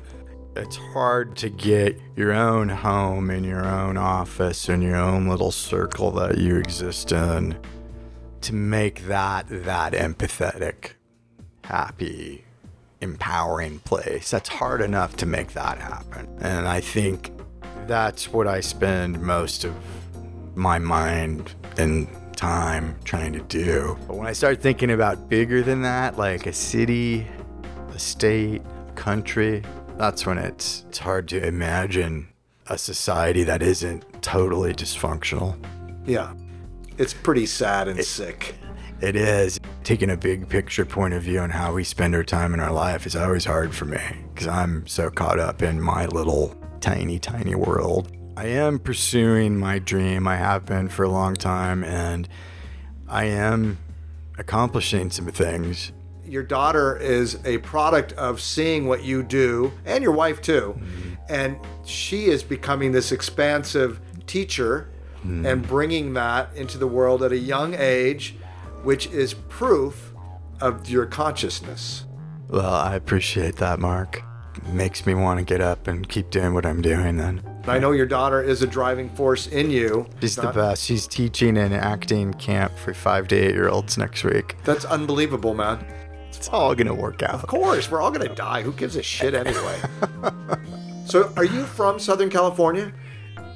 [0.57, 5.53] It's hard to get your own home and your own office and your own little
[5.53, 7.57] circle that you exist in
[8.47, 10.93] to make that that empathetic,
[11.65, 12.45] happy,
[13.01, 14.31] empowering place.
[14.31, 16.29] That's hard enough to make that happen.
[16.41, 17.33] And I think
[17.89, 19.75] that's what I spend most of
[20.55, 22.07] my mind and
[22.37, 23.99] time trying to do.
[24.07, 27.27] But when I start thinking about bigger than that, like a city,
[27.93, 28.63] a state,
[28.95, 29.65] country,
[29.99, 32.29] that's when it's, it's hard to imagine
[32.69, 35.57] a society that isn't totally dysfunctional.
[36.07, 36.33] Yeah.
[36.99, 38.55] It's pretty sad and sick.
[39.01, 39.61] It is.
[39.85, 42.73] Taking a big picture point of view on how we spend our time in our
[42.73, 44.01] life is always hard for me
[44.33, 48.11] because I'm so caught up in my little tiny, tiny world.
[48.39, 50.27] I am pursuing my dream.
[50.27, 52.29] I have been for a long time, and
[53.09, 53.79] I am
[54.39, 55.93] accomplishing some things.
[56.25, 60.75] Your daughter is a product of seeing what you do, and your wife too.
[60.79, 61.15] Mm-hmm.
[61.29, 64.89] And she is becoming this expansive teacher
[65.27, 65.45] Mm.
[65.47, 68.37] and bringing that into the world at a young age,
[68.83, 70.15] which is proof
[70.61, 72.05] of your consciousness.
[72.49, 74.23] Well, I appreciate that, Mark.
[74.57, 77.43] It makes me want to get up and keep doing what I'm doing then.
[77.67, 80.07] I know your daughter is a driving force in you.
[80.21, 80.85] She's the best.
[80.85, 84.57] She's teaching an acting camp for five to eight year olds next week.
[84.65, 85.85] That's unbelievable, man.
[86.29, 87.35] It's all going to work out.
[87.35, 88.63] Of course, we're all gonna die.
[88.63, 89.81] Who gives a shit anyway?
[91.07, 92.93] so, are you from Southern California?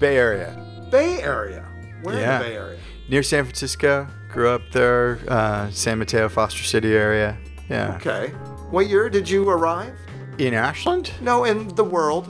[0.00, 0.69] Bay Area.
[0.90, 1.64] Bay Area.
[2.02, 2.36] Where Yeah.
[2.36, 2.78] in the Bay Area?
[3.08, 4.06] Near San Francisco.
[4.32, 7.36] Grew up there, uh, San Mateo, Foster City area.
[7.68, 7.96] Yeah.
[7.96, 8.28] Okay.
[8.70, 9.92] What year did you arrive?
[10.38, 11.10] In Ashland?
[11.20, 12.26] No, in the world.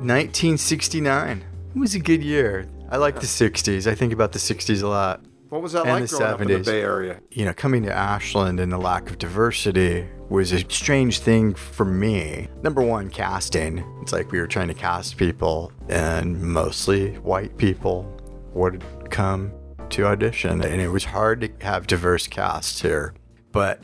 [0.00, 1.44] 1969.
[1.74, 2.66] It was a good year.
[2.90, 3.86] I like the 60s.
[3.86, 5.20] I think about the 60s a lot.
[5.50, 7.20] What was that And like the growing up in the Bay Area?
[7.32, 11.84] You know, coming to Ashland and the lack of diversity was a strange thing for
[11.84, 12.46] me.
[12.62, 13.84] Number one, casting.
[14.00, 18.16] It's like we were trying to cast people, and mostly white people
[18.54, 19.52] would come
[19.88, 23.12] to audition, and it was hard to have diverse casts here.
[23.50, 23.82] But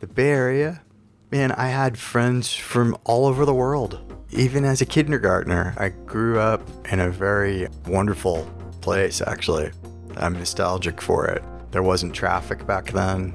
[0.00, 0.80] the Bay Area,
[1.30, 4.00] man, I had friends from all over the world.
[4.30, 9.70] Even as a kindergartner, I grew up in a very wonderful place, actually.
[10.16, 11.42] I'm nostalgic for it.
[11.70, 13.34] There wasn't traffic back then.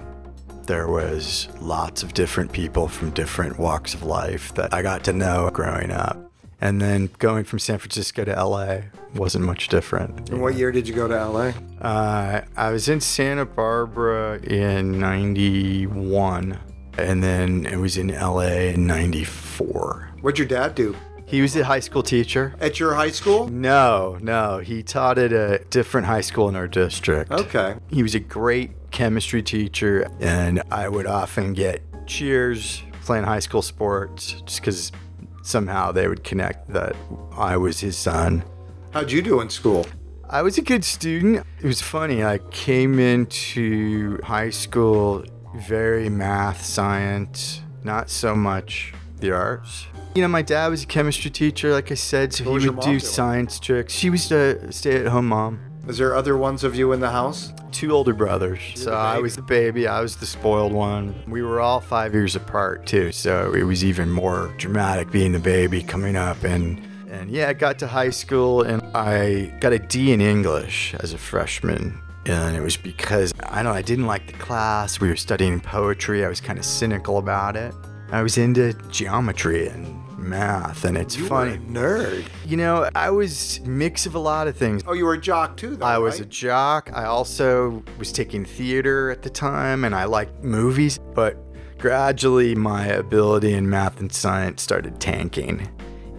[0.63, 5.13] There was lots of different people from different walks of life that I got to
[5.13, 6.17] know growing up.
[6.61, 8.81] And then going from San Francisco to LA
[9.15, 10.29] wasn't much different.
[10.29, 11.53] And what year did you go to LA?
[11.81, 16.59] Uh, I was in Santa Barbara in 91,
[16.97, 20.11] and then it was in LA in 94.
[20.21, 20.95] What'd your dad do?
[21.29, 22.55] He was a high school teacher.
[22.59, 23.47] At your high school?
[23.49, 27.31] No, no, he taught at a different high school in our district.
[27.31, 27.75] Okay.
[27.91, 33.61] He was a great chemistry teacher, and I would often get cheers playing high school
[33.61, 34.91] sports just because
[35.43, 36.95] somehow they would connect that
[37.33, 38.43] I was his son.
[38.89, 39.85] How'd you do in school?
[40.27, 41.45] I was a good student.
[41.61, 42.23] It was funny.
[42.23, 45.23] I came into high school
[45.55, 49.87] very math, science, not so much the arts.
[50.15, 52.79] You know, my dad was a chemistry teacher, like I said, so What he would
[52.79, 52.99] do doing?
[52.99, 53.93] science tricks.
[53.93, 55.59] She was a stay at home mom.
[55.87, 57.51] Is there other ones of you in the house?
[57.71, 58.59] Two older brothers.
[58.75, 61.15] so I was the baby, I was the spoiled one.
[61.27, 65.39] We were all five years apart, too, so it was even more dramatic being the
[65.39, 66.81] baby coming up and.
[67.09, 71.11] And yeah, I got to high school and I got a D in English as
[71.13, 71.99] a freshman.
[72.27, 74.99] And it was because I don't know, I didn't like the class.
[74.99, 76.23] We were studying poetry.
[76.23, 77.73] I was kind of cynical about it.
[78.11, 81.57] I was into geometry and math, and it's You funny.
[81.59, 82.25] nerd.
[82.45, 84.81] You know, I was mix of a lot of things.
[84.87, 85.85] Oh, you were a jock too, though.
[85.85, 86.89] I was a jock.
[86.93, 91.37] I also was taking theater at the time and I liked movies, but
[91.77, 95.67] gradually my ability in math and science started tanking.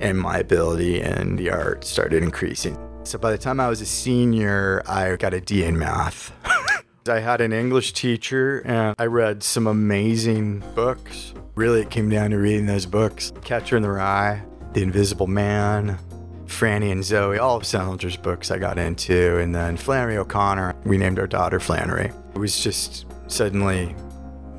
[0.00, 2.74] and my ability in the art started increasing.
[3.04, 6.32] So by the time I was a senior, I got a D in math.
[7.08, 11.32] I had an English teacher and I read some amazing books.
[11.54, 14.42] Really, it came down to reading those books Catcher in the Rye,
[14.74, 15.98] The Invisible Man,
[16.46, 20.74] Franny and Zooey, all of Salinger's books I got into, and then Flannery O'Connor.
[20.84, 22.12] We named our daughter Flannery.
[22.34, 23.94] It was just suddenly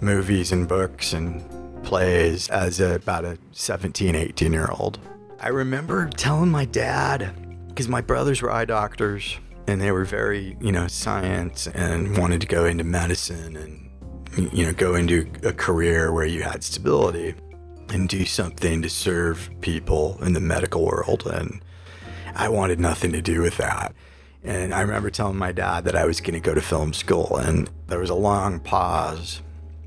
[0.02, 1.44] movies and books and
[1.84, 5.00] plays as a, about a 17, 18 year old.
[5.40, 7.36] I remember telling my dad,
[7.68, 12.42] because my brothers were eye doctors and they were very, you know, science and wanted
[12.42, 17.36] to go into medicine and, you know, go into a career where you had stability
[17.90, 21.26] and do something to serve people in the medical world.
[21.26, 21.62] And
[22.36, 23.94] I wanted nothing to do with that.
[24.44, 27.38] And I remember telling my dad that I was going to go to film school,
[27.38, 29.42] and there was a long pause.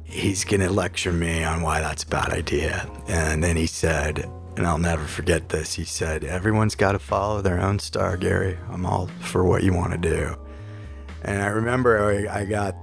[0.04, 2.88] He's going to lecture me on why that's a bad idea.
[3.08, 7.42] And then he said, and I'll never forget this, he said, Everyone's got to follow
[7.42, 8.56] their own star, Gary.
[8.70, 10.36] I'm all for what you want to do.
[11.22, 12.76] And I remember I, I got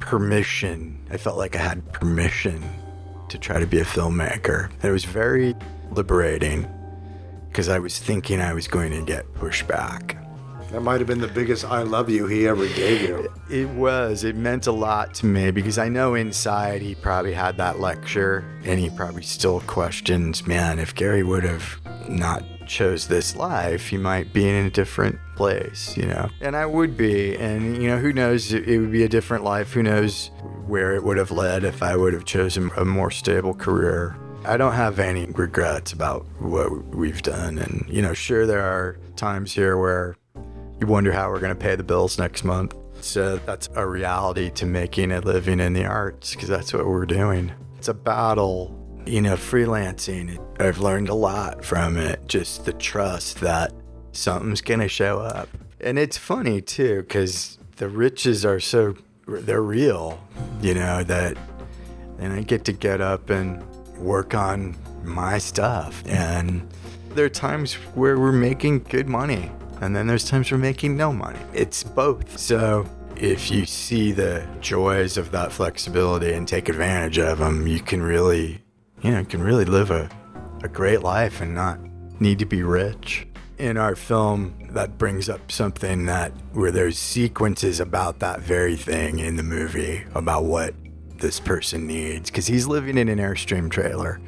[0.00, 1.06] permission.
[1.10, 2.64] I felt like I had permission
[3.28, 4.70] to try to be a filmmaker.
[4.82, 5.54] It was very
[5.90, 6.68] liberating
[7.48, 10.25] because I was thinking I was going to get pushback.
[10.70, 13.32] That might have been the biggest I love you he ever gave you.
[13.48, 14.24] It was.
[14.24, 18.44] It meant a lot to me because I know inside he probably had that lecture
[18.64, 23.96] and he probably still questions, man, if Gary would have not chose this life, he
[23.96, 26.28] might be in a different place, you know.
[26.40, 28.52] And I would be, and you know, who knows?
[28.52, 29.72] It would be a different life.
[29.72, 30.30] Who knows
[30.66, 34.16] where it would have led if I would have chosen a more stable career.
[34.44, 38.98] I don't have any regrets about what we've done, and you know, sure there are
[39.16, 40.16] times here where
[40.80, 42.74] you wonder how we're going to pay the bills next month.
[43.00, 47.06] So that's a reality to making a living in the arts because that's what we're
[47.06, 47.52] doing.
[47.78, 52.26] It's a battle you know, freelancing, I've learned a lot from it.
[52.26, 53.72] Just the trust that
[54.12, 55.48] something's going to show up.
[55.80, 60.20] And it's funny too, because the riches are so, they're real,
[60.60, 61.36] you know, that,
[62.18, 63.62] and I get to get up and
[63.98, 66.02] work on my stuff.
[66.06, 66.68] And
[67.10, 71.12] there are times where we're making good money, and then there's times we're making no
[71.12, 71.38] money.
[71.52, 72.38] It's both.
[72.38, 77.80] So, if you see the joys of that flexibility and take advantage of them, you
[77.80, 78.62] can really
[79.02, 80.08] you know, can really live a,
[80.62, 81.78] a great life and not
[82.20, 83.26] need to be rich.
[83.58, 89.18] In our film, that brings up something that where there's sequences about that very thing
[89.18, 90.74] in the movie about what
[91.18, 94.20] this person needs because he's living in an Airstream trailer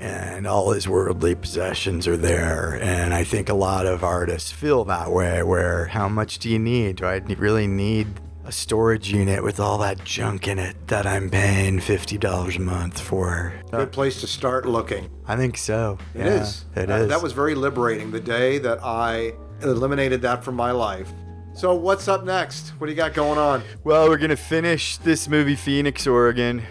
[0.00, 2.78] and all his worldly possessions are there.
[2.80, 6.58] And I think a lot of artists feel that way where how much do you
[6.58, 6.96] need?
[6.96, 8.08] Do I really need
[8.44, 12.98] a storage unit with all that junk in it that I'm paying $50 a month
[12.98, 13.54] for.
[13.70, 15.08] Good place to start looking.
[15.26, 15.98] I think so.
[16.14, 16.64] It yeah, is.
[16.74, 17.08] It uh, is.
[17.10, 21.12] That was very liberating the day that I eliminated that from my life.
[21.54, 22.70] So, what's up next?
[22.78, 23.62] What do you got going on?
[23.84, 26.62] Well, we're going to finish this movie, Phoenix, Oregon,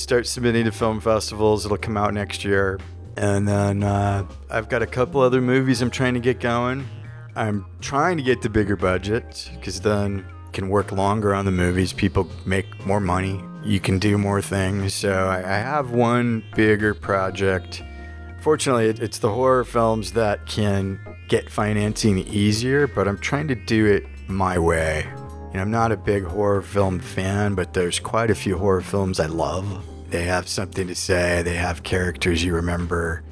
[0.00, 1.64] start submitting to film festivals.
[1.64, 2.78] It'll come out next year.
[3.16, 6.88] And then uh, I've got a couple other movies I'm trying to get going.
[7.36, 11.92] I'm trying to get the bigger budget because then can work longer on the movies.
[11.92, 13.42] People make more money.
[13.62, 14.94] You can do more things.
[14.94, 17.82] So I, I have one bigger project.
[18.40, 23.54] Fortunately, it, it's the horror films that can get financing easier, but I'm trying to
[23.54, 25.04] do it my way.
[25.50, 28.80] You know, I'm not a big horror film fan, but there's quite a few horror
[28.80, 29.84] films I love.
[30.10, 33.22] They have something to say, they have characters you remember,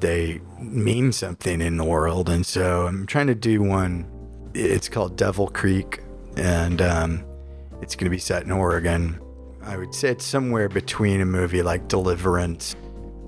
[0.00, 2.28] they mean something in the world.
[2.28, 4.06] And so I'm trying to do one.
[4.54, 6.00] It's called Devil Creek
[6.36, 7.24] and um,
[7.82, 9.20] it's going to be set in Oregon.
[9.62, 12.76] I would say it's somewhere between a movie like Deliverance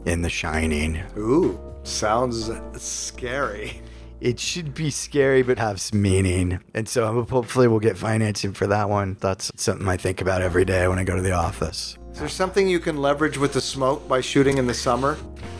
[0.06, 1.02] and The Shining.
[1.16, 3.80] Ooh, sounds scary.
[4.20, 6.60] It should be scary, but have some meaning.
[6.74, 9.16] And so hopefully we'll get financing for that one.
[9.20, 11.98] That's something I think about every day when I go to the office.
[12.16, 15.18] Is there something you can leverage with the smoke by shooting in the summer?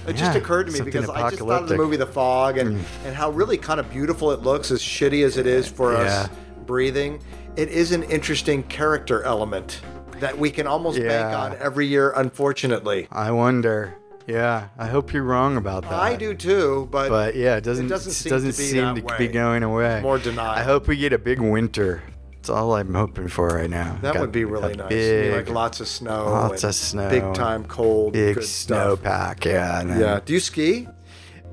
[0.09, 2.57] It yeah, just occurred to me because I just thought of the movie The Fog
[2.57, 2.85] and, mm.
[3.05, 5.99] and how really kind of beautiful it looks, as shitty as it is for yeah.
[5.99, 6.31] us
[6.65, 7.21] breathing,
[7.57, 9.83] it is an interesting character element
[10.13, 11.09] that we can almost yeah.
[11.09, 13.07] bank on every year, unfortunately.
[13.13, 13.99] I wonder.
[14.27, 15.93] Yeah, I hope you're wrong about that.
[15.93, 18.95] I do too, but but yeah, it doesn't it doesn't seem, doesn't to, be, seem
[18.95, 20.01] to be going away.
[20.01, 20.53] More denial.
[20.53, 22.03] I hope we get a big winter.
[22.47, 23.99] That's all I'm hoping for right now.
[24.03, 24.89] That got, would be really nice.
[24.89, 26.27] Big, like lots of snow.
[26.27, 27.11] Lots of snow.
[27.11, 28.13] Big time cold.
[28.13, 29.45] Big snowpack.
[29.45, 29.99] Yeah.
[29.99, 30.21] yeah.
[30.25, 30.87] Do you ski?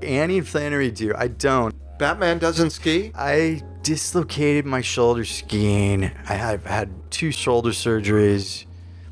[0.03, 1.11] Annie and Flannery do.
[1.17, 1.73] I don't.
[1.97, 3.11] Batman doesn't ski.
[3.15, 6.11] I dislocated my shoulder skiing.
[6.29, 8.67] I have had two shoulder surgeries.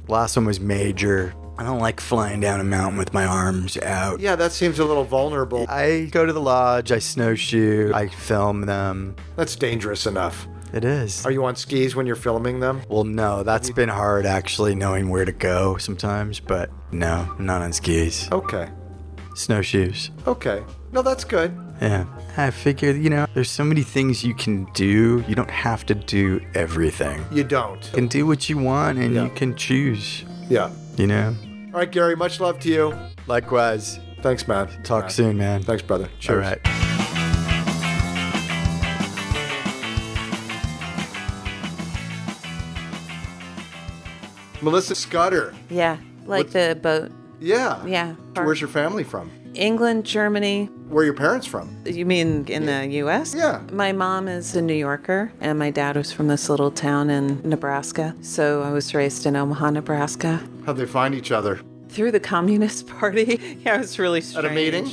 [0.07, 1.33] Last one was major.
[1.57, 4.19] I don't like flying down a mountain with my arms out.
[4.19, 5.65] Yeah, that seems a little vulnerable.
[5.67, 9.15] I go to the lodge, I snowshoe, I film them.
[9.35, 10.47] That's dangerous enough.
[10.73, 11.25] It is.
[11.25, 12.81] Are you on skis when you're filming them?
[12.89, 17.61] well, no, that's been hard actually knowing where to go sometimes, but no, I'm not
[17.61, 18.29] on skis.
[18.31, 18.69] Okay.
[19.35, 20.11] Snowshoes.
[20.27, 20.63] Okay.
[20.91, 21.57] No, that's good.
[21.81, 22.05] Yeah.
[22.37, 25.23] I figured, you know, there's so many things you can do.
[25.27, 27.23] You don't have to do everything.
[27.31, 27.83] You don't.
[27.87, 29.23] You can do what you want and Yeah.
[29.23, 30.69] you can choose, Yeah.
[30.97, 31.35] you know?
[31.73, 32.93] All right, Gary, much love to you.
[33.27, 33.99] Likewise.
[34.21, 34.67] Thanks, man.
[34.83, 35.63] Talk soon, man.
[35.63, 36.09] Thanks, brother.
[36.19, 36.35] Cheers.
[36.35, 36.59] All right.
[44.61, 45.53] Melissa Scudder.
[45.69, 47.11] Yeah, like What's- the boat.
[47.39, 47.83] Yeah.
[47.85, 48.15] Yeah.
[48.35, 49.31] So where's your family from?
[49.55, 50.65] England, Germany.
[50.87, 51.75] Where are your parents from?
[51.85, 53.33] You mean in the U.S.?
[53.35, 53.61] Yeah.
[53.71, 57.41] My mom is a New Yorker, and my dad was from this little town in
[57.43, 58.15] Nebraska.
[58.21, 60.39] So I was raised in Omaha, Nebraska.
[60.65, 61.59] How'd they find each other?
[61.89, 63.57] Through the Communist Party.
[63.65, 64.45] yeah, it was really strange.
[64.45, 64.87] At a meeting?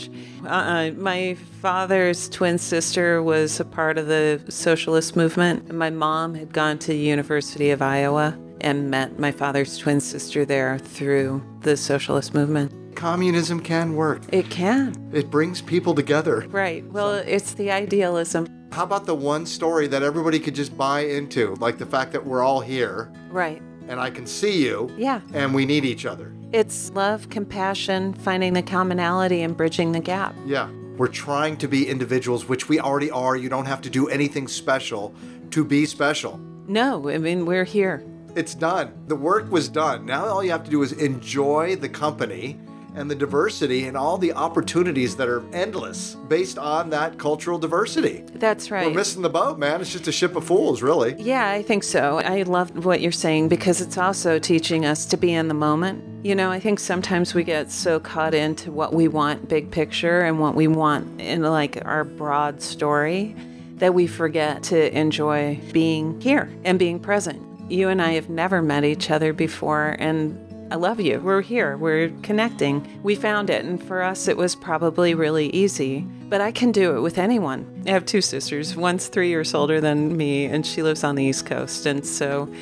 [0.44, 0.90] Uh-uh.
[0.96, 5.68] My father's twin sister was a part of the socialist movement.
[5.68, 10.00] and My mom had gone to the University of Iowa and met my father's twin
[10.00, 12.72] sister there through the socialist movement.
[12.96, 14.22] Communism can work.
[14.32, 15.10] It can.
[15.12, 16.46] It brings people together.
[16.50, 16.84] Right.
[16.90, 18.48] Well, it's the idealism.
[18.72, 21.54] How about the one story that everybody could just buy into?
[21.56, 23.62] Like the fact that we're all here Right.
[23.88, 25.20] and I can see you Yeah.
[25.32, 26.32] and we need each other.
[26.52, 30.34] It's love, compassion, finding the commonality and bridging the gap.
[30.46, 30.68] Yeah.
[30.96, 33.36] We're trying to be individuals, which we already are.
[33.36, 35.14] You don't have to do anything special
[35.50, 36.40] to be special.
[36.66, 38.02] No, I mean, we're here.
[38.34, 38.92] It's done.
[39.06, 40.06] The work was done.
[40.06, 42.58] Now all you have to do is enjoy the company
[42.94, 48.24] and the diversity and all the opportunities that are endless based on that cultural diversity.
[48.34, 48.86] That's right.
[48.86, 49.80] We're missing the boat, man.
[49.80, 51.14] It's just a ship of fools, really.
[51.18, 52.18] Yeah, I think so.
[52.18, 56.04] I love what you're saying because it's also teaching us to be in the moment.
[56.24, 60.22] You know, I think sometimes we get so caught into what we want big picture
[60.22, 63.36] and what we want in like our broad story
[63.76, 67.47] that we forget to enjoy being here and being present.
[67.68, 71.18] You and I have never met each other before and I love you.
[71.20, 71.78] We're here.
[71.78, 73.00] We're connecting.
[73.02, 73.64] We found it.
[73.64, 76.00] And for us, it was probably really easy.
[76.00, 77.84] But I can do it with anyone.
[77.86, 78.76] I have two sisters.
[78.76, 81.86] One's three years older than me, and she lives on the East Coast.
[81.86, 82.52] And so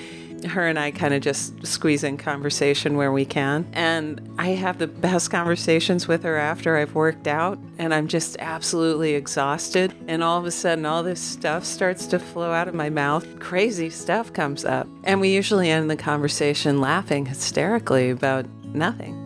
[0.49, 3.67] her and I kind of just squeeze in conversation where we can.
[3.73, 8.37] And I have the best conversations with her after I've worked out and I'm just
[8.39, 9.95] absolutely exhausted.
[10.09, 13.39] And all of a sudden, all this stuff starts to flow out of my mouth.
[13.41, 14.87] Crazy stuff comes up.
[15.05, 19.23] And we usually end the conversation laughing hysterically about nothing.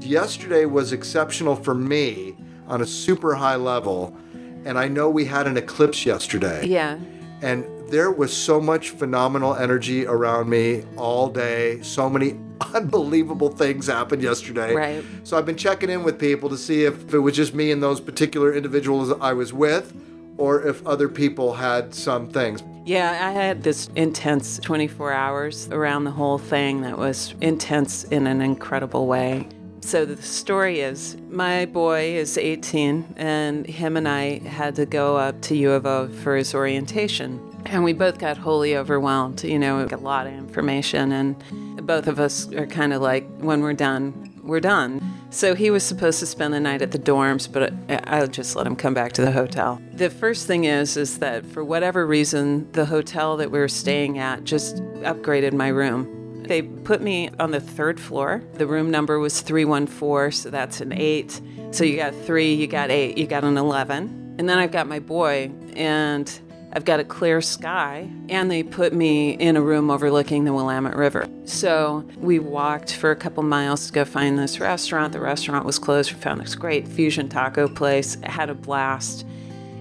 [0.00, 4.16] Yesterday was exceptional for me on a super high level.
[4.64, 6.66] And I know we had an eclipse yesterday.
[6.66, 6.98] Yeah.
[7.42, 11.82] And there was so much phenomenal energy around me all day.
[11.82, 12.38] So many
[12.74, 14.74] unbelievable things happened yesterday.
[14.74, 15.04] Right.
[15.24, 17.82] So I've been checking in with people to see if it was just me and
[17.82, 19.92] those particular individuals I was with,
[20.38, 22.62] or if other people had some things.
[22.86, 28.26] Yeah, I had this intense 24 hours around the whole thing that was intense in
[28.26, 29.48] an incredible way.
[29.82, 35.16] So the story is my boy is 18 and him and I had to go
[35.16, 37.49] up to U of O for his orientation.
[37.66, 42.18] And we both got wholly overwhelmed, you know, a lot of information and both of
[42.18, 45.00] us are kind of like when we're done, we're done.
[45.30, 48.56] So he was supposed to spend the night at the dorms, but I- I'll just
[48.56, 49.80] let him come back to the hotel.
[49.94, 54.18] The first thing is is that for whatever reason, the hotel that we were staying
[54.18, 56.42] at just upgraded my room.
[56.48, 58.42] They put me on the third floor.
[58.54, 61.40] The room number was 314, so that's an 8.
[61.70, 64.34] So you got 3, you got 8, you got an 11.
[64.38, 66.28] And then I've got my boy and
[66.72, 70.94] I've got a clear sky, and they put me in a room overlooking the Willamette
[70.94, 71.28] River.
[71.44, 75.12] So we walked for a couple miles to go find this restaurant.
[75.12, 76.12] The restaurant was closed.
[76.12, 79.26] We found this great fusion taco place, had a blast,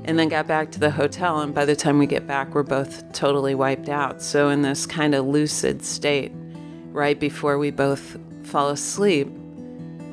[0.06, 1.42] and then got back to the hotel.
[1.42, 4.24] And by the time we get back, we're both totally wiped out.
[4.24, 6.32] So, in this kind of lucid state,
[6.92, 9.28] right before we both fall asleep,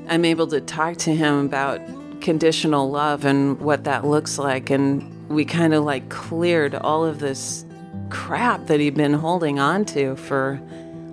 [0.08, 1.80] I'm able to talk to him about
[2.26, 4.68] conditional love and what that looks like.
[4.68, 7.64] And we kind of like cleared all of this
[8.10, 10.60] crap that he'd been holding on to for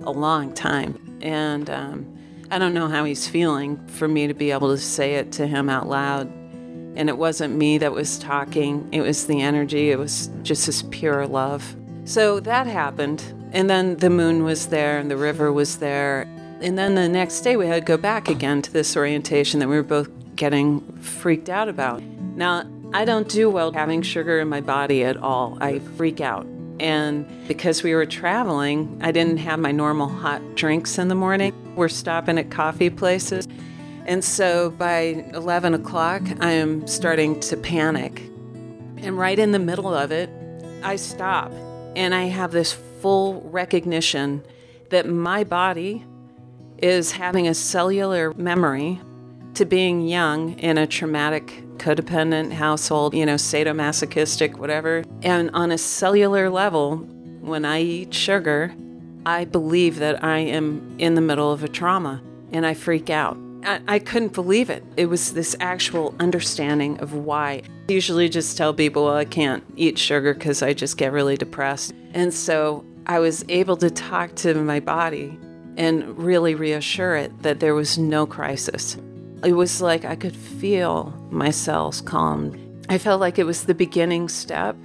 [0.02, 0.98] a long time.
[1.22, 2.18] And um,
[2.50, 5.46] I don't know how he's feeling for me to be able to say it to
[5.46, 6.26] him out loud.
[6.96, 10.82] And it wasn't me that was talking, it was the energy, it was just this
[10.90, 11.76] pure love.
[12.06, 13.22] So that happened.
[13.52, 16.22] And then the moon was there and the river was there.
[16.60, 19.68] And then the next day we had to go back again to this orientation that
[19.68, 22.02] we were both getting freaked out about.
[22.02, 25.58] Now, I don't do well having sugar in my body at all.
[25.60, 26.46] I freak out.
[26.80, 31.52] And because we were traveling, I didn't have my normal hot drinks in the morning.
[31.76, 33.48] We're stopping at coffee places.
[34.06, 38.20] And so by 11 o'clock, I am starting to panic.
[38.98, 40.30] And right in the middle of it,
[40.82, 41.52] I stop
[41.96, 44.44] and I have this full recognition
[44.90, 46.04] that my body
[46.78, 49.00] is having a cellular memory
[49.54, 55.04] to being young in a traumatic, codependent household, you know, sadomasochistic, whatever.
[55.22, 56.98] And on a cellular level,
[57.40, 58.74] when I eat sugar,
[59.26, 63.38] I believe that I am in the middle of a trauma and I freak out.
[63.64, 64.84] I, I couldn't believe it.
[64.96, 67.62] It was this actual understanding of why.
[67.88, 71.36] I usually just tell people, well, I can't eat sugar because I just get really
[71.36, 71.94] depressed.
[72.12, 75.38] And so I was able to talk to my body
[75.76, 78.96] and really reassure it that there was no crisis.
[79.44, 82.58] It was like I could feel my cells calmed.
[82.88, 84.76] I felt like it was the beginning step.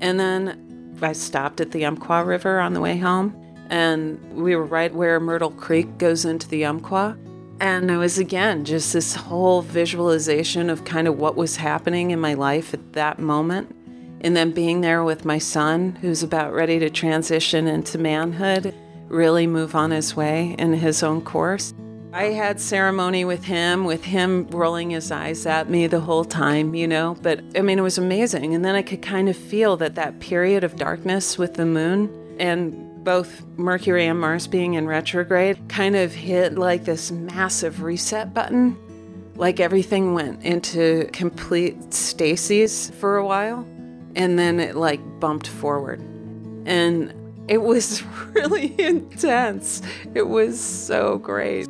[0.00, 3.36] And then I stopped at the Umpqua River on the way home,
[3.70, 7.16] and we were right where Myrtle Creek goes into the Umpqua.
[7.60, 12.18] And it was again just this whole visualization of kind of what was happening in
[12.18, 13.76] my life at that moment.
[14.22, 18.74] And then being there with my son, who's about ready to transition into manhood,
[19.08, 21.74] really move on his way in his own course.
[22.12, 26.74] I had ceremony with him, with him rolling his eyes at me the whole time,
[26.74, 27.16] you know.
[27.22, 28.52] But I mean, it was amazing.
[28.52, 32.10] And then I could kind of feel that that period of darkness with the moon
[32.40, 38.34] and both Mercury and Mars being in retrograde kind of hit like this massive reset
[38.34, 38.76] button.
[39.36, 43.60] Like everything went into complete stasis for a while,
[44.16, 46.00] and then it like bumped forward.
[46.66, 47.14] And
[47.48, 48.02] it was
[48.34, 49.80] really intense.
[50.14, 51.68] It was so great.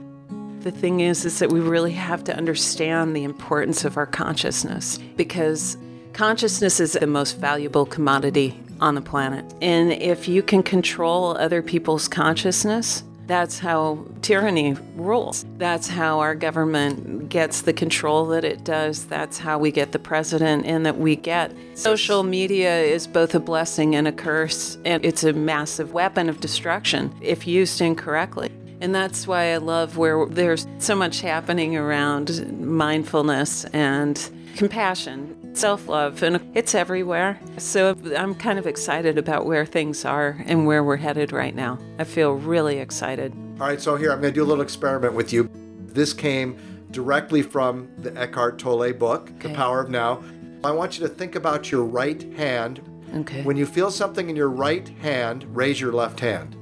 [0.60, 4.98] The thing is is that we really have to understand the importance of our consciousness
[5.16, 5.78] because
[6.12, 9.54] consciousness is the most valuable commodity on the planet.
[9.62, 15.46] And if you can control other people's consciousness, that's how tyranny rules.
[15.56, 19.06] That's how our government gets the control that it does.
[19.06, 21.54] That's how we get the president and that we get.
[21.74, 26.40] Social media is both a blessing and a curse, and it's a massive weapon of
[26.40, 28.50] destruction if used incorrectly.
[28.80, 35.88] And that's why I love where there's so much happening around mindfulness and compassion self
[35.88, 37.38] love, and it's everywhere.
[37.58, 41.78] So I'm kind of excited about where things are and where we're headed right now.
[41.98, 43.32] I feel really excited.
[43.60, 45.50] All right, so here I'm going to do a little experiment with you.
[45.86, 46.56] This came
[46.90, 49.48] directly from the Eckhart Tolle book, okay.
[49.48, 50.22] The Power of Now.
[50.64, 52.80] I want you to think about your right hand.
[53.14, 53.42] Okay.
[53.42, 56.56] When you feel something in your right hand, raise your left hand.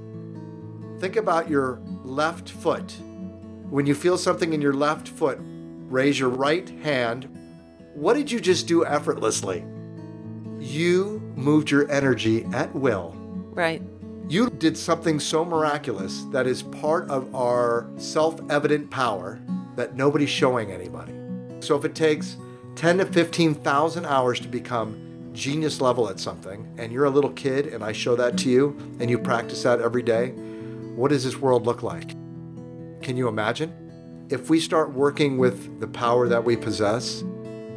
[1.00, 2.96] Think about your left foot.
[3.70, 7.28] When you feel something in your left foot, raise your right hand,
[7.94, 9.64] what did you just do effortlessly?
[10.58, 13.14] You moved your energy at will.
[13.52, 13.82] Right.
[14.28, 19.40] You did something so miraculous that is part of our self evident power
[19.76, 21.14] that nobody's showing anybody.
[21.60, 22.36] So if it takes
[22.76, 27.68] 10 to 15,000 hours to become genius level at something, and you're a little kid
[27.68, 30.34] and I show that to you and you practice that every day,
[30.98, 32.08] what does this world look like?
[33.02, 33.72] Can you imagine?
[34.30, 37.22] If we start working with the power that we possess,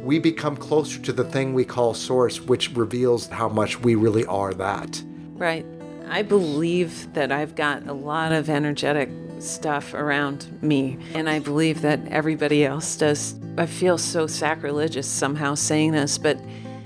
[0.02, 4.26] we become closer to the thing we call source, which reveals how much we really
[4.26, 5.00] are that.
[5.34, 5.64] Right.
[6.08, 9.08] I believe that I've got a lot of energetic
[9.38, 13.36] stuff around me, and I believe that everybody else does.
[13.56, 16.38] I feel so sacrilegious somehow saying this, but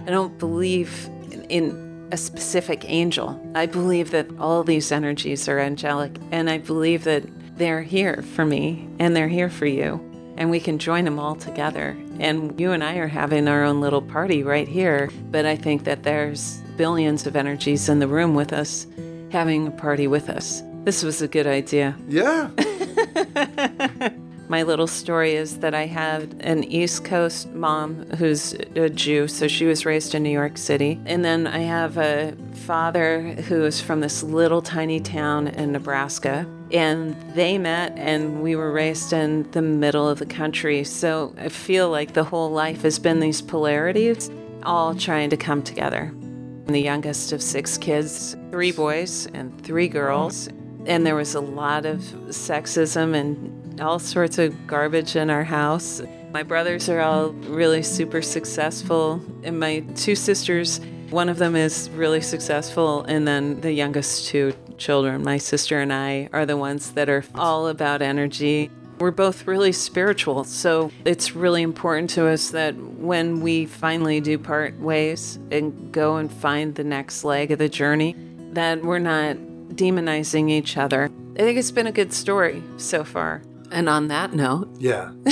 [0.06, 1.08] I don't believe
[1.48, 3.40] in, a specific angel.
[3.54, 7.24] I believe that all these energies are angelic, and I believe that
[7.56, 11.34] they're here for me and they're here for you and we can join them all
[11.34, 11.96] together.
[12.18, 15.84] And you and I are having our own little party right here, but I think
[15.84, 18.86] that there's billions of energies in the room with us
[19.30, 20.62] having a party with us.
[20.84, 21.96] This was a good idea.
[22.08, 22.50] Yeah.
[24.48, 29.48] My little story is that I had an East Coast mom who's a Jew, so
[29.48, 31.00] she was raised in New York City.
[31.04, 36.46] And then I have a father who is from this little tiny town in Nebraska.
[36.70, 40.84] And they met, and we were raised in the middle of the country.
[40.84, 44.30] So I feel like the whole life has been these polarities
[44.62, 46.12] all trying to come together.
[46.12, 50.48] I'm the youngest of six kids, three boys and three girls.
[50.86, 56.02] And there was a lot of sexism and all sorts of garbage in our house.
[56.32, 61.88] My brothers are all really super successful, and my two sisters, one of them is
[61.90, 66.92] really successful, and then the youngest two children, my sister and I, are the ones
[66.92, 68.70] that are all about energy.
[68.98, 74.38] We're both really spiritual, so it's really important to us that when we finally do
[74.38, 78.16] part ways and go and find the next leg of the journey,
[78.52, 79.36] that we're not
[79.76, 83.42] demonizing each other I think it's been a good story so far.
[83.72, 85.12] And on that note, Yeah.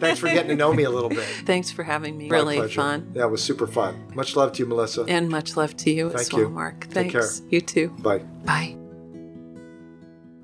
[0.00, 1.24] Thanks for getting to know me a little bit.
[1.44, 2.28] thanks for having me.
[2.28, 2.80] My really pleasure.
[2.80, 3.12] fun.
[3.14, 4.10] Yeah, it was super fun.
[4.14, 5.02] Much love to you, Melissa.
[5.06, 6.48] And much love to you as well, you.
[6.48, 6.88] Mark.
[6.90, 7.22] Take care.
[7.22, 7.42] Thanks.
[7.50, 7.88] You too.
[8.00, 8.18] Bye.
[8.44, 8.76] Bye.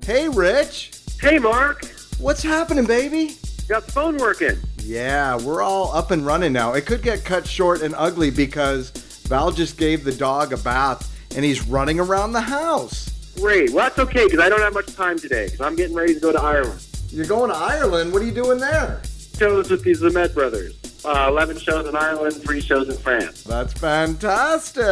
[0.05, 0.91] Hey, Rich.
[1.19, 1.85] Hey, Mark.
[2.19, 3.35] What's happening, baby?
[3.67, 4.57] Got the phone working.
[4.83, 6.73] Yeah, we're all up and running now.
[6.73, 8.89] It could get cut short and ugly because
[9.27, 13.10] Val just gave the dog a bath and he's running around the house.
[13.41, 13.71] Great.
[13.71, 16.19] Well, that's okay because I don't have much time today because I'm getting ready to
[16.19, 16.85] go to Ireland.
[17.09, 18.13] You're going to Ireland?
[18.13, 19.01] What are you doing there?
[19.35, 20.75] Shows with these Met brothers.
[21.03, 23.43] Uh, 11 shows in Ireland, three shows in France.
[23.43, 24.85] That's fantastic.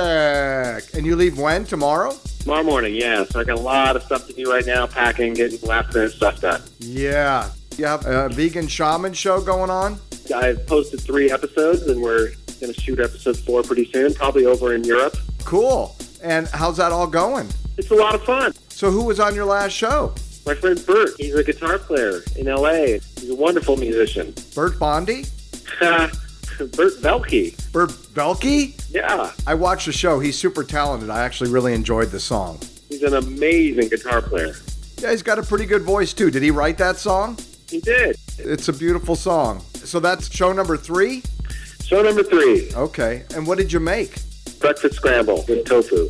[0.95, 1.64] And you leave when?
[1.64, 2.18] Tomorrow?
[2.39, 3.24] Tomorrow morning, yeah.
[3.26, 6.14] So I got a lot of stuff to do right now, packing, getting last minute
[6.14, 6.64] stuff done.
[6.80, 7.52] Yeah.
[7.78, 10.00] You have a vegan shaman show going on?
[10.36, 14.74] I've posted three episodes and we're going to shoot episode four pretty soon, probably over
[14.74, 15.16] in Europe.
[15.45, 15.95] Cool.
[16.24, 17.47] And how's that all going?
[17.80, 18.51] It's a lot of fun.
[18.67, 20.13] So, who was on your last show?
[20.45, 22.99] My friend Bert, he's a guitar player in LA.
[23.17, 24.34] He's a wonderful musician.
[24.53, 25.23] Bert Bondi?
[25.80, 26.11] Bert
[26.59, 27.71] Velke.
[27.71, 28.77] Bert Belke?
[28.93, 30.19] Yeah, I watched the show.
[30.19, 31.09] He's super talented.
[31.09, 32.59] I actually really enjoyed the song.
[32.89, 34.55] he's an amazing guitar player.
[34.97, 36.30] Yeah, he's got a pretty good voice too.
[36.32, 37.38] Did he write that song?
[37.69, 38.17] He did.
[38.38, 39.61] It's a beautiful song.
[39.75, 41.23] So that's show number three?
[41.86, 43.23] Show number three, Okay.
[43.34, 44.19] And what did you make?
[44.59, 46.09] breakfast scramble with tofu.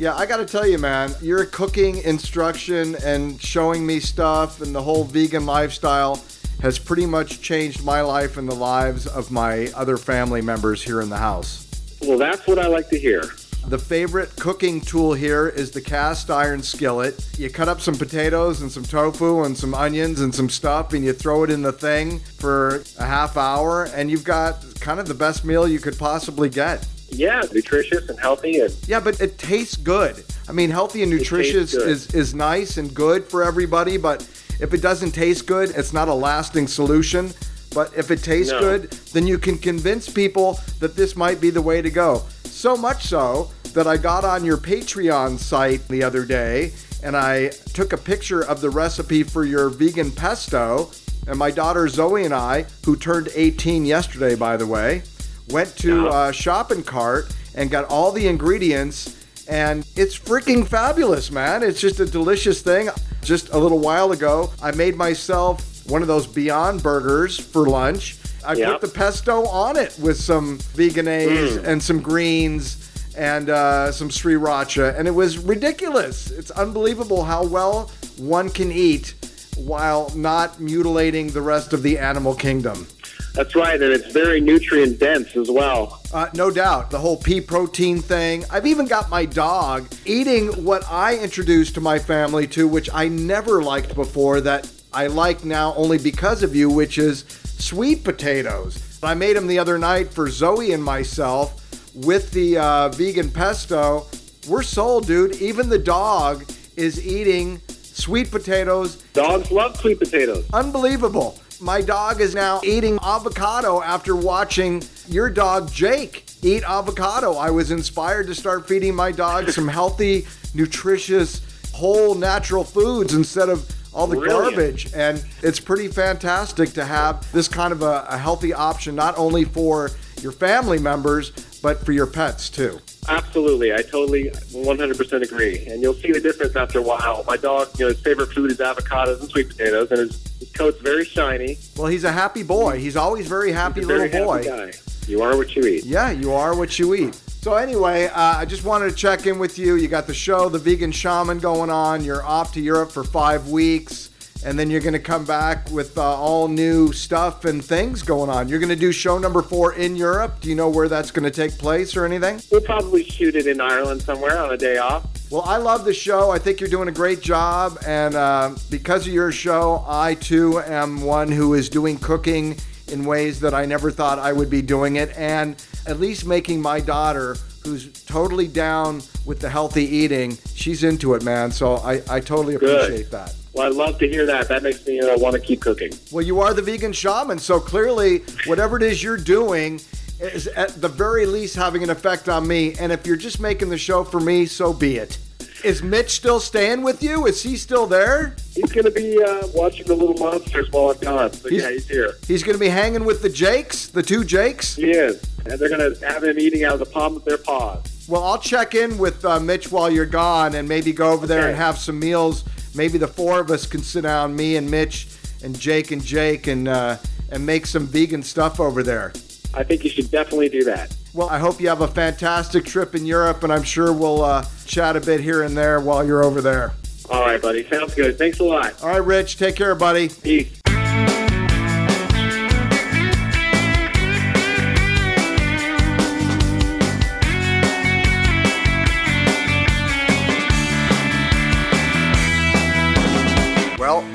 [0.00, 4.74] Yeah, I got to tell you, man, your cooking instruction and showing me stuff and
[4.74, 6.24] the whole vegan lifestyle
[6.62, 11.02] has pretty much changed my life and the lives of my other family members here
[11.02, 11.66] in the house.
[12.00, 13.24] Well, that's what I like to hear.
[13.66, 17.28] The favorite cooking tool here is the cast iron skillet.
[17.36, 21.04] You cut up some potatoes and some tofu and some onions and some stuff, and
[21.04, 25.06] you throw it in the thing for a half hour, and you've got kind of
[25.06, 26.86] the best meal you could possibly get.
[27.10, 30.24] Yeah, nutritious and healthy, and Yeah, but it tastes good.
[30.48, 34.22] I mean, healthy and nutritious is, is nice and good for everybody, but
[34.60, 37.32] if it doesn't taste good, it's not a lasting solution.
[37.72, 38.60] But if it tastes No.
[38.60, 42.24] good, then you can convince people that this might be the way to go.
[42.44, 47.48] So much so that I got on your Patreon site the other day and I
[47.72, 50.90] took a picture of the recipe for your vegan pesto.
[51.26, 55.02] And my daughter Zoe and I, who turned 18 yesterday, by the way,
[55.50, 59.16] went to a shopping cart and got all the ingredients
[59.48, 61.62] and it's freaking fabulous man.
[61.64, 62.88] It's just a delicious thing.
[63.22, 68.16] Just a little while ago i made myself one of those beyond burgers for lunch.
[68.46, 68.80] I Yep.
[68.80, 71.64] put the pesto on it with some Vegenaise Mm.
[71.66, 72.76] and some greens
[73.16, 76.30] and uh, some sriracha and it was ridiculous.
[76.30, 79.14] It's unbelievable how well one can eat
[79.56, 82.86] while not mutilating the rest of the animal kingdom
[83.34, 86.00] that's right, and it's very nutrient dense as well.
[86.12, 86.90] uh, no doubt.
[86.90, 88.44] The whole pea protein thing.
[88.50, 93.08] I've even got my dog eating what I introduced to my family to, which I
[93.08, 98.98] never liked before, that I like now only because of you, which is sweet potatoes.
[99.02, 101.56] I made them the other night for Zoe and myself
[101.94, 104.06] with the uh, vegan pesto.
[104.48, 105.36] We're sold, dude.
[105.36, 106.44] Even the dog
[106.76, 110.46] is eating sweet potatoes Dogs love sweet potatoes.
[110.52, 111.38] Unbelievable.
[111.60, 117.34] My dog is now eating avocado after watching your dog Jake eat avocado.
[117.34, 121.42] I was inspired to start feeding my dog some healthy, nutritious,
[121.74, 124.56] whole natural foods instead of all the Brilliant.
[124.56, 124.94] garbage.
[124.94, 129.44] And it's pretty fantastic to have this kind of a, a healthy option, not only
[129.44, 129.90] for
[130.22, 131.30] your family members,
[131.62, 132.80] but for your pets too.
[133.10, 135.66] Absolutely, I totally 100% agree.
[135.66, 137.24] And you'll see the difference after a while.
[137.26, 140.50] My dog, you know, his favorite food is avocados and sweet potatoes, and his, his
[140.52, 141.58] coat's very shiny.
[141.76, 142.78] Well, he's a happy boy.
[142.78, 144.44] He's always very happy a little very boy.
[144.44, 144.78] happy guy.
[145.08, 145.84] You are what you eat.
[145.84, 147.14] Yeah, you are what you eat.
[147.42, 149.74] So anyway, uh, I just wanted to check in with you.
[149.74, 152.04] You got the show, The Vegan Shaman, going on.
[152.04, 154.09] You're off to Europe for five weeks,
[154.44, 158.30] and then you're going to come back with uh, all new stuff and things going
[158.30, 158.48] on.
[158.48, 160.40] You're going to do show number four in Europe.
[160.40, 162.40] Do you know where that's going to take place or anything?
[162.50, 165.06] We'll probably shoot it in Ireland somewhere on a day off.
[165.30, 166.30] Well, I love the show.
[166.30, 167.78] I think you're doing a great job.
[167.86, 172.56] And uh, because of your show, I too am one who is doing cooking
[172.88, 175.16] in ways that I never thought I would be doing it.
[175.16, 181.14] And at least making my daughter, who's totally down with the healthy eating, she's into
[181.14, 181.52] it, man.
[181.52, 182.84] So I, I totally Good.
[182.84, 183.34] appreciate that.
[183.52, 184.48] Well, I'd love to hear that.
[184.48, 185.90] That makes me uh, want to keep cooking.
[186.12, 187.38] Well, you are the vegan shaman.
[187.38, 189.80] So clearly, whatever it is you're doing,
[190.20, 192.74] is at the very least having an effect on me.
[192.78, 195.18] And if you're just making the show for me, so be it.
[195.64, 197.26] Is Mitch still staying with you?
[197.26, 198.34] Is he still there?
[198.54, 201.32] He's going to be uh, watching the little monsters while I'm gone.
[201.34, 202.12] So, He's- yeah, he's here.
[202.26, 204.76] He's going to be hanging with the Jakes, the two Jakes.
[204.76, 205.22] He is.
[205.44, 208.06] And they're going to have him eating out of the palm of their paws.
[208.08, 211.48] Well, I'll check in with uh, Mitch while you're gone and maybe go over there
[211.48, 212.44] and have some meals
[212.74, 215.08] maybe the four of us can sit down, me and Mitch
[215.42, 216.96] and Jake and Jake, and uh,
[217.30, 219.12] and make some vegan stuff over there.
[219.54, 220.94] I think you should definitely do that.
[221.12, 224.44] Well, I hope you have a fantastic trip in Europe, and I'm sure we'll uh,
[224.64, 226.72] chat a bit here and there while you're over there.
[227.08, 227.68] All right, buddy.
[227.68, 228.16] Sounds good.
[228.16, 228.80] Thanks a lot.
[228.82, 229.36] All right, Rich.
[229.36, 230.08] Take care, buddy.
[230.08, 230.59] Peace.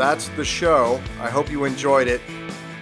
[0.06, 1.02] That's the show.
[1.20, 2.22] I hope you enjoyed it.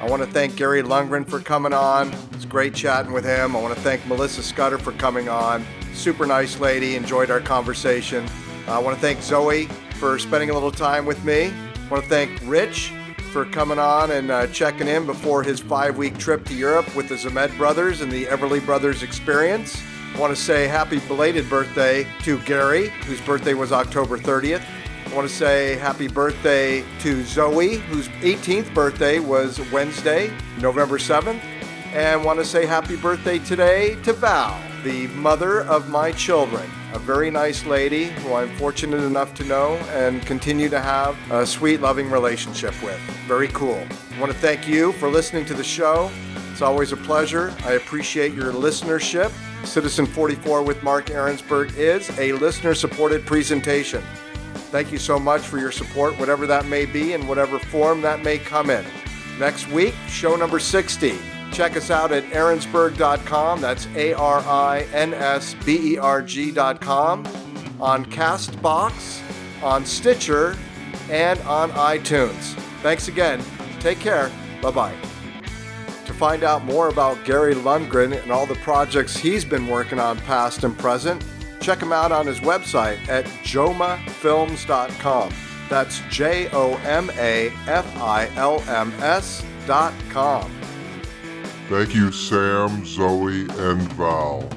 [0.02, 2.12] I want to thank Gary Lundgren for coming on.
[2.34, 3.56] It's great chatting with him.
[3.56, 5.66] I want to thank Melissa Scudder for coming on.
[5.94, 6.98] Super nice lady.
[6.98, 8.28] Enjoyed our conversation.
[8.68, 11.46] I want to thank Zoe for spending a little time with me.
[11.46, 12.92] I want to thank Rich
[13.32, 17.08] for coming on and uh, checking in before his five week trip to Europe with
[17.08, 19.82] the Zmed brothers and the Everly Brothers experience.
[20.14, 24.66] I want to say happy belated birthday to Gary, whose birthday was October 30th.
[25.14, 31.40] I want to say happy birthday to Zoe, whose 18th birthday was Wednesday, November 7th.
[31.94, 36.68] And I want to say happy birthday today to Val, the mother of my children.
[36.94, 41.46] A very nice lady who I'm fortunate enough to know and continue to have a
[41.46, 43.00] sweet, loving relationship with.
[43.28, 43.86] Very cool.
[44.16, 46.10] I want to thank you for listening to the show.
[46.52, 47.54] It's always a pleasure.
[47.66, 49.32] I appreciate your listenership.
[49.64, 54.04] Citizen 44 with Mark Arinsberg is a listener supported presentation.
[54.74, 58.24] Thank you so much for your support, whatever that may be and whatever form that
[58.24, 58.84] may come in.
[59.38, 61.16] Next week, show number 60.
[61.52, 63.62] Check us out at arinsberg.com.
[63.62, 67.24] That's A R I N S B E R G.com.
[67.80, 69.22] On Castbox,
[69.62, 70.58] on Stitcher,
[71.08, 72.56] and on iTunes.
[72.82, 73.44] Thanks again.
[73.80, 74.32] Take care.
[74.60, 74.96] Bye bye.
[76.06, 80.18] To find out more about Gary Lundgren and all the projects he's been working on,
[80.22, 81.24] past and present,
[81.64, 85.34] check him out on his website at jomafilms.com.
[85.70, 90.52] That's J O M A F I L M S.com.
[91.70, 94.48] Thank you, Sam, Zoe, and Val.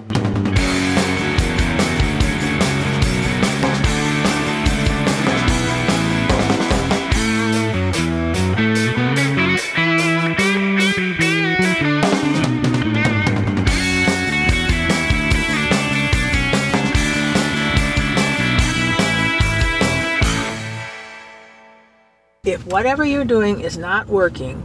[22.87, 24.63] Whatever you're doing is not working,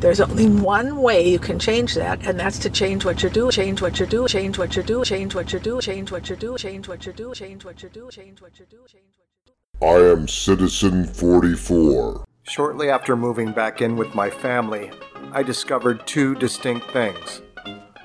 [0.00, 3.52] there's only one way you can change that, and that's to change what you do,
[3.52, 6.34] change what you do, change what you do, change what you do, change what you
[6.34, 9.22] do, change what you do, change what you do, change what you do, change what
[9.32, 9.86] you do.
[9.86, 12.24] I am Citizen 44.
[12.42, 14.90] Shortly after moving back in with my family,
[15.30, 17.42] I discovered two distinct things.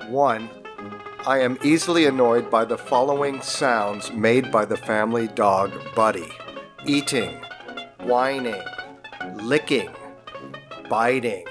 [0.06, 0.48] One,
[1.26, 6.28] I am easily annoyed by the following sounds made by the family dog Buddy
[6.86, 7.42] eating,
[8.04, 8.62] whining,
[9.36, 9.90] licking,
[10.88, 11.46] biting,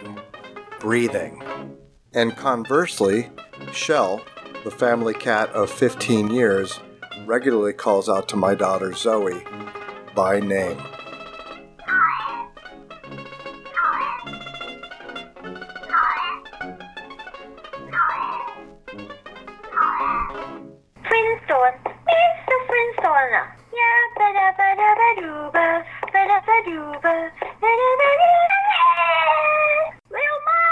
[0.80, 1.42] breathing.
[2.14, 3.30] And conversely,
[3.72, 4.22] Shell,
[4.64, 6.80] the family cat of 15 years,
[7.26, 9.44] regularly calls out to my daughter Zoe
[10.16, 10.78] by name.
[21.08, 22.58] Flintstone, Mr.
[22.68, 23.57] Flintstone.
[30.10, 30.67] Little mom!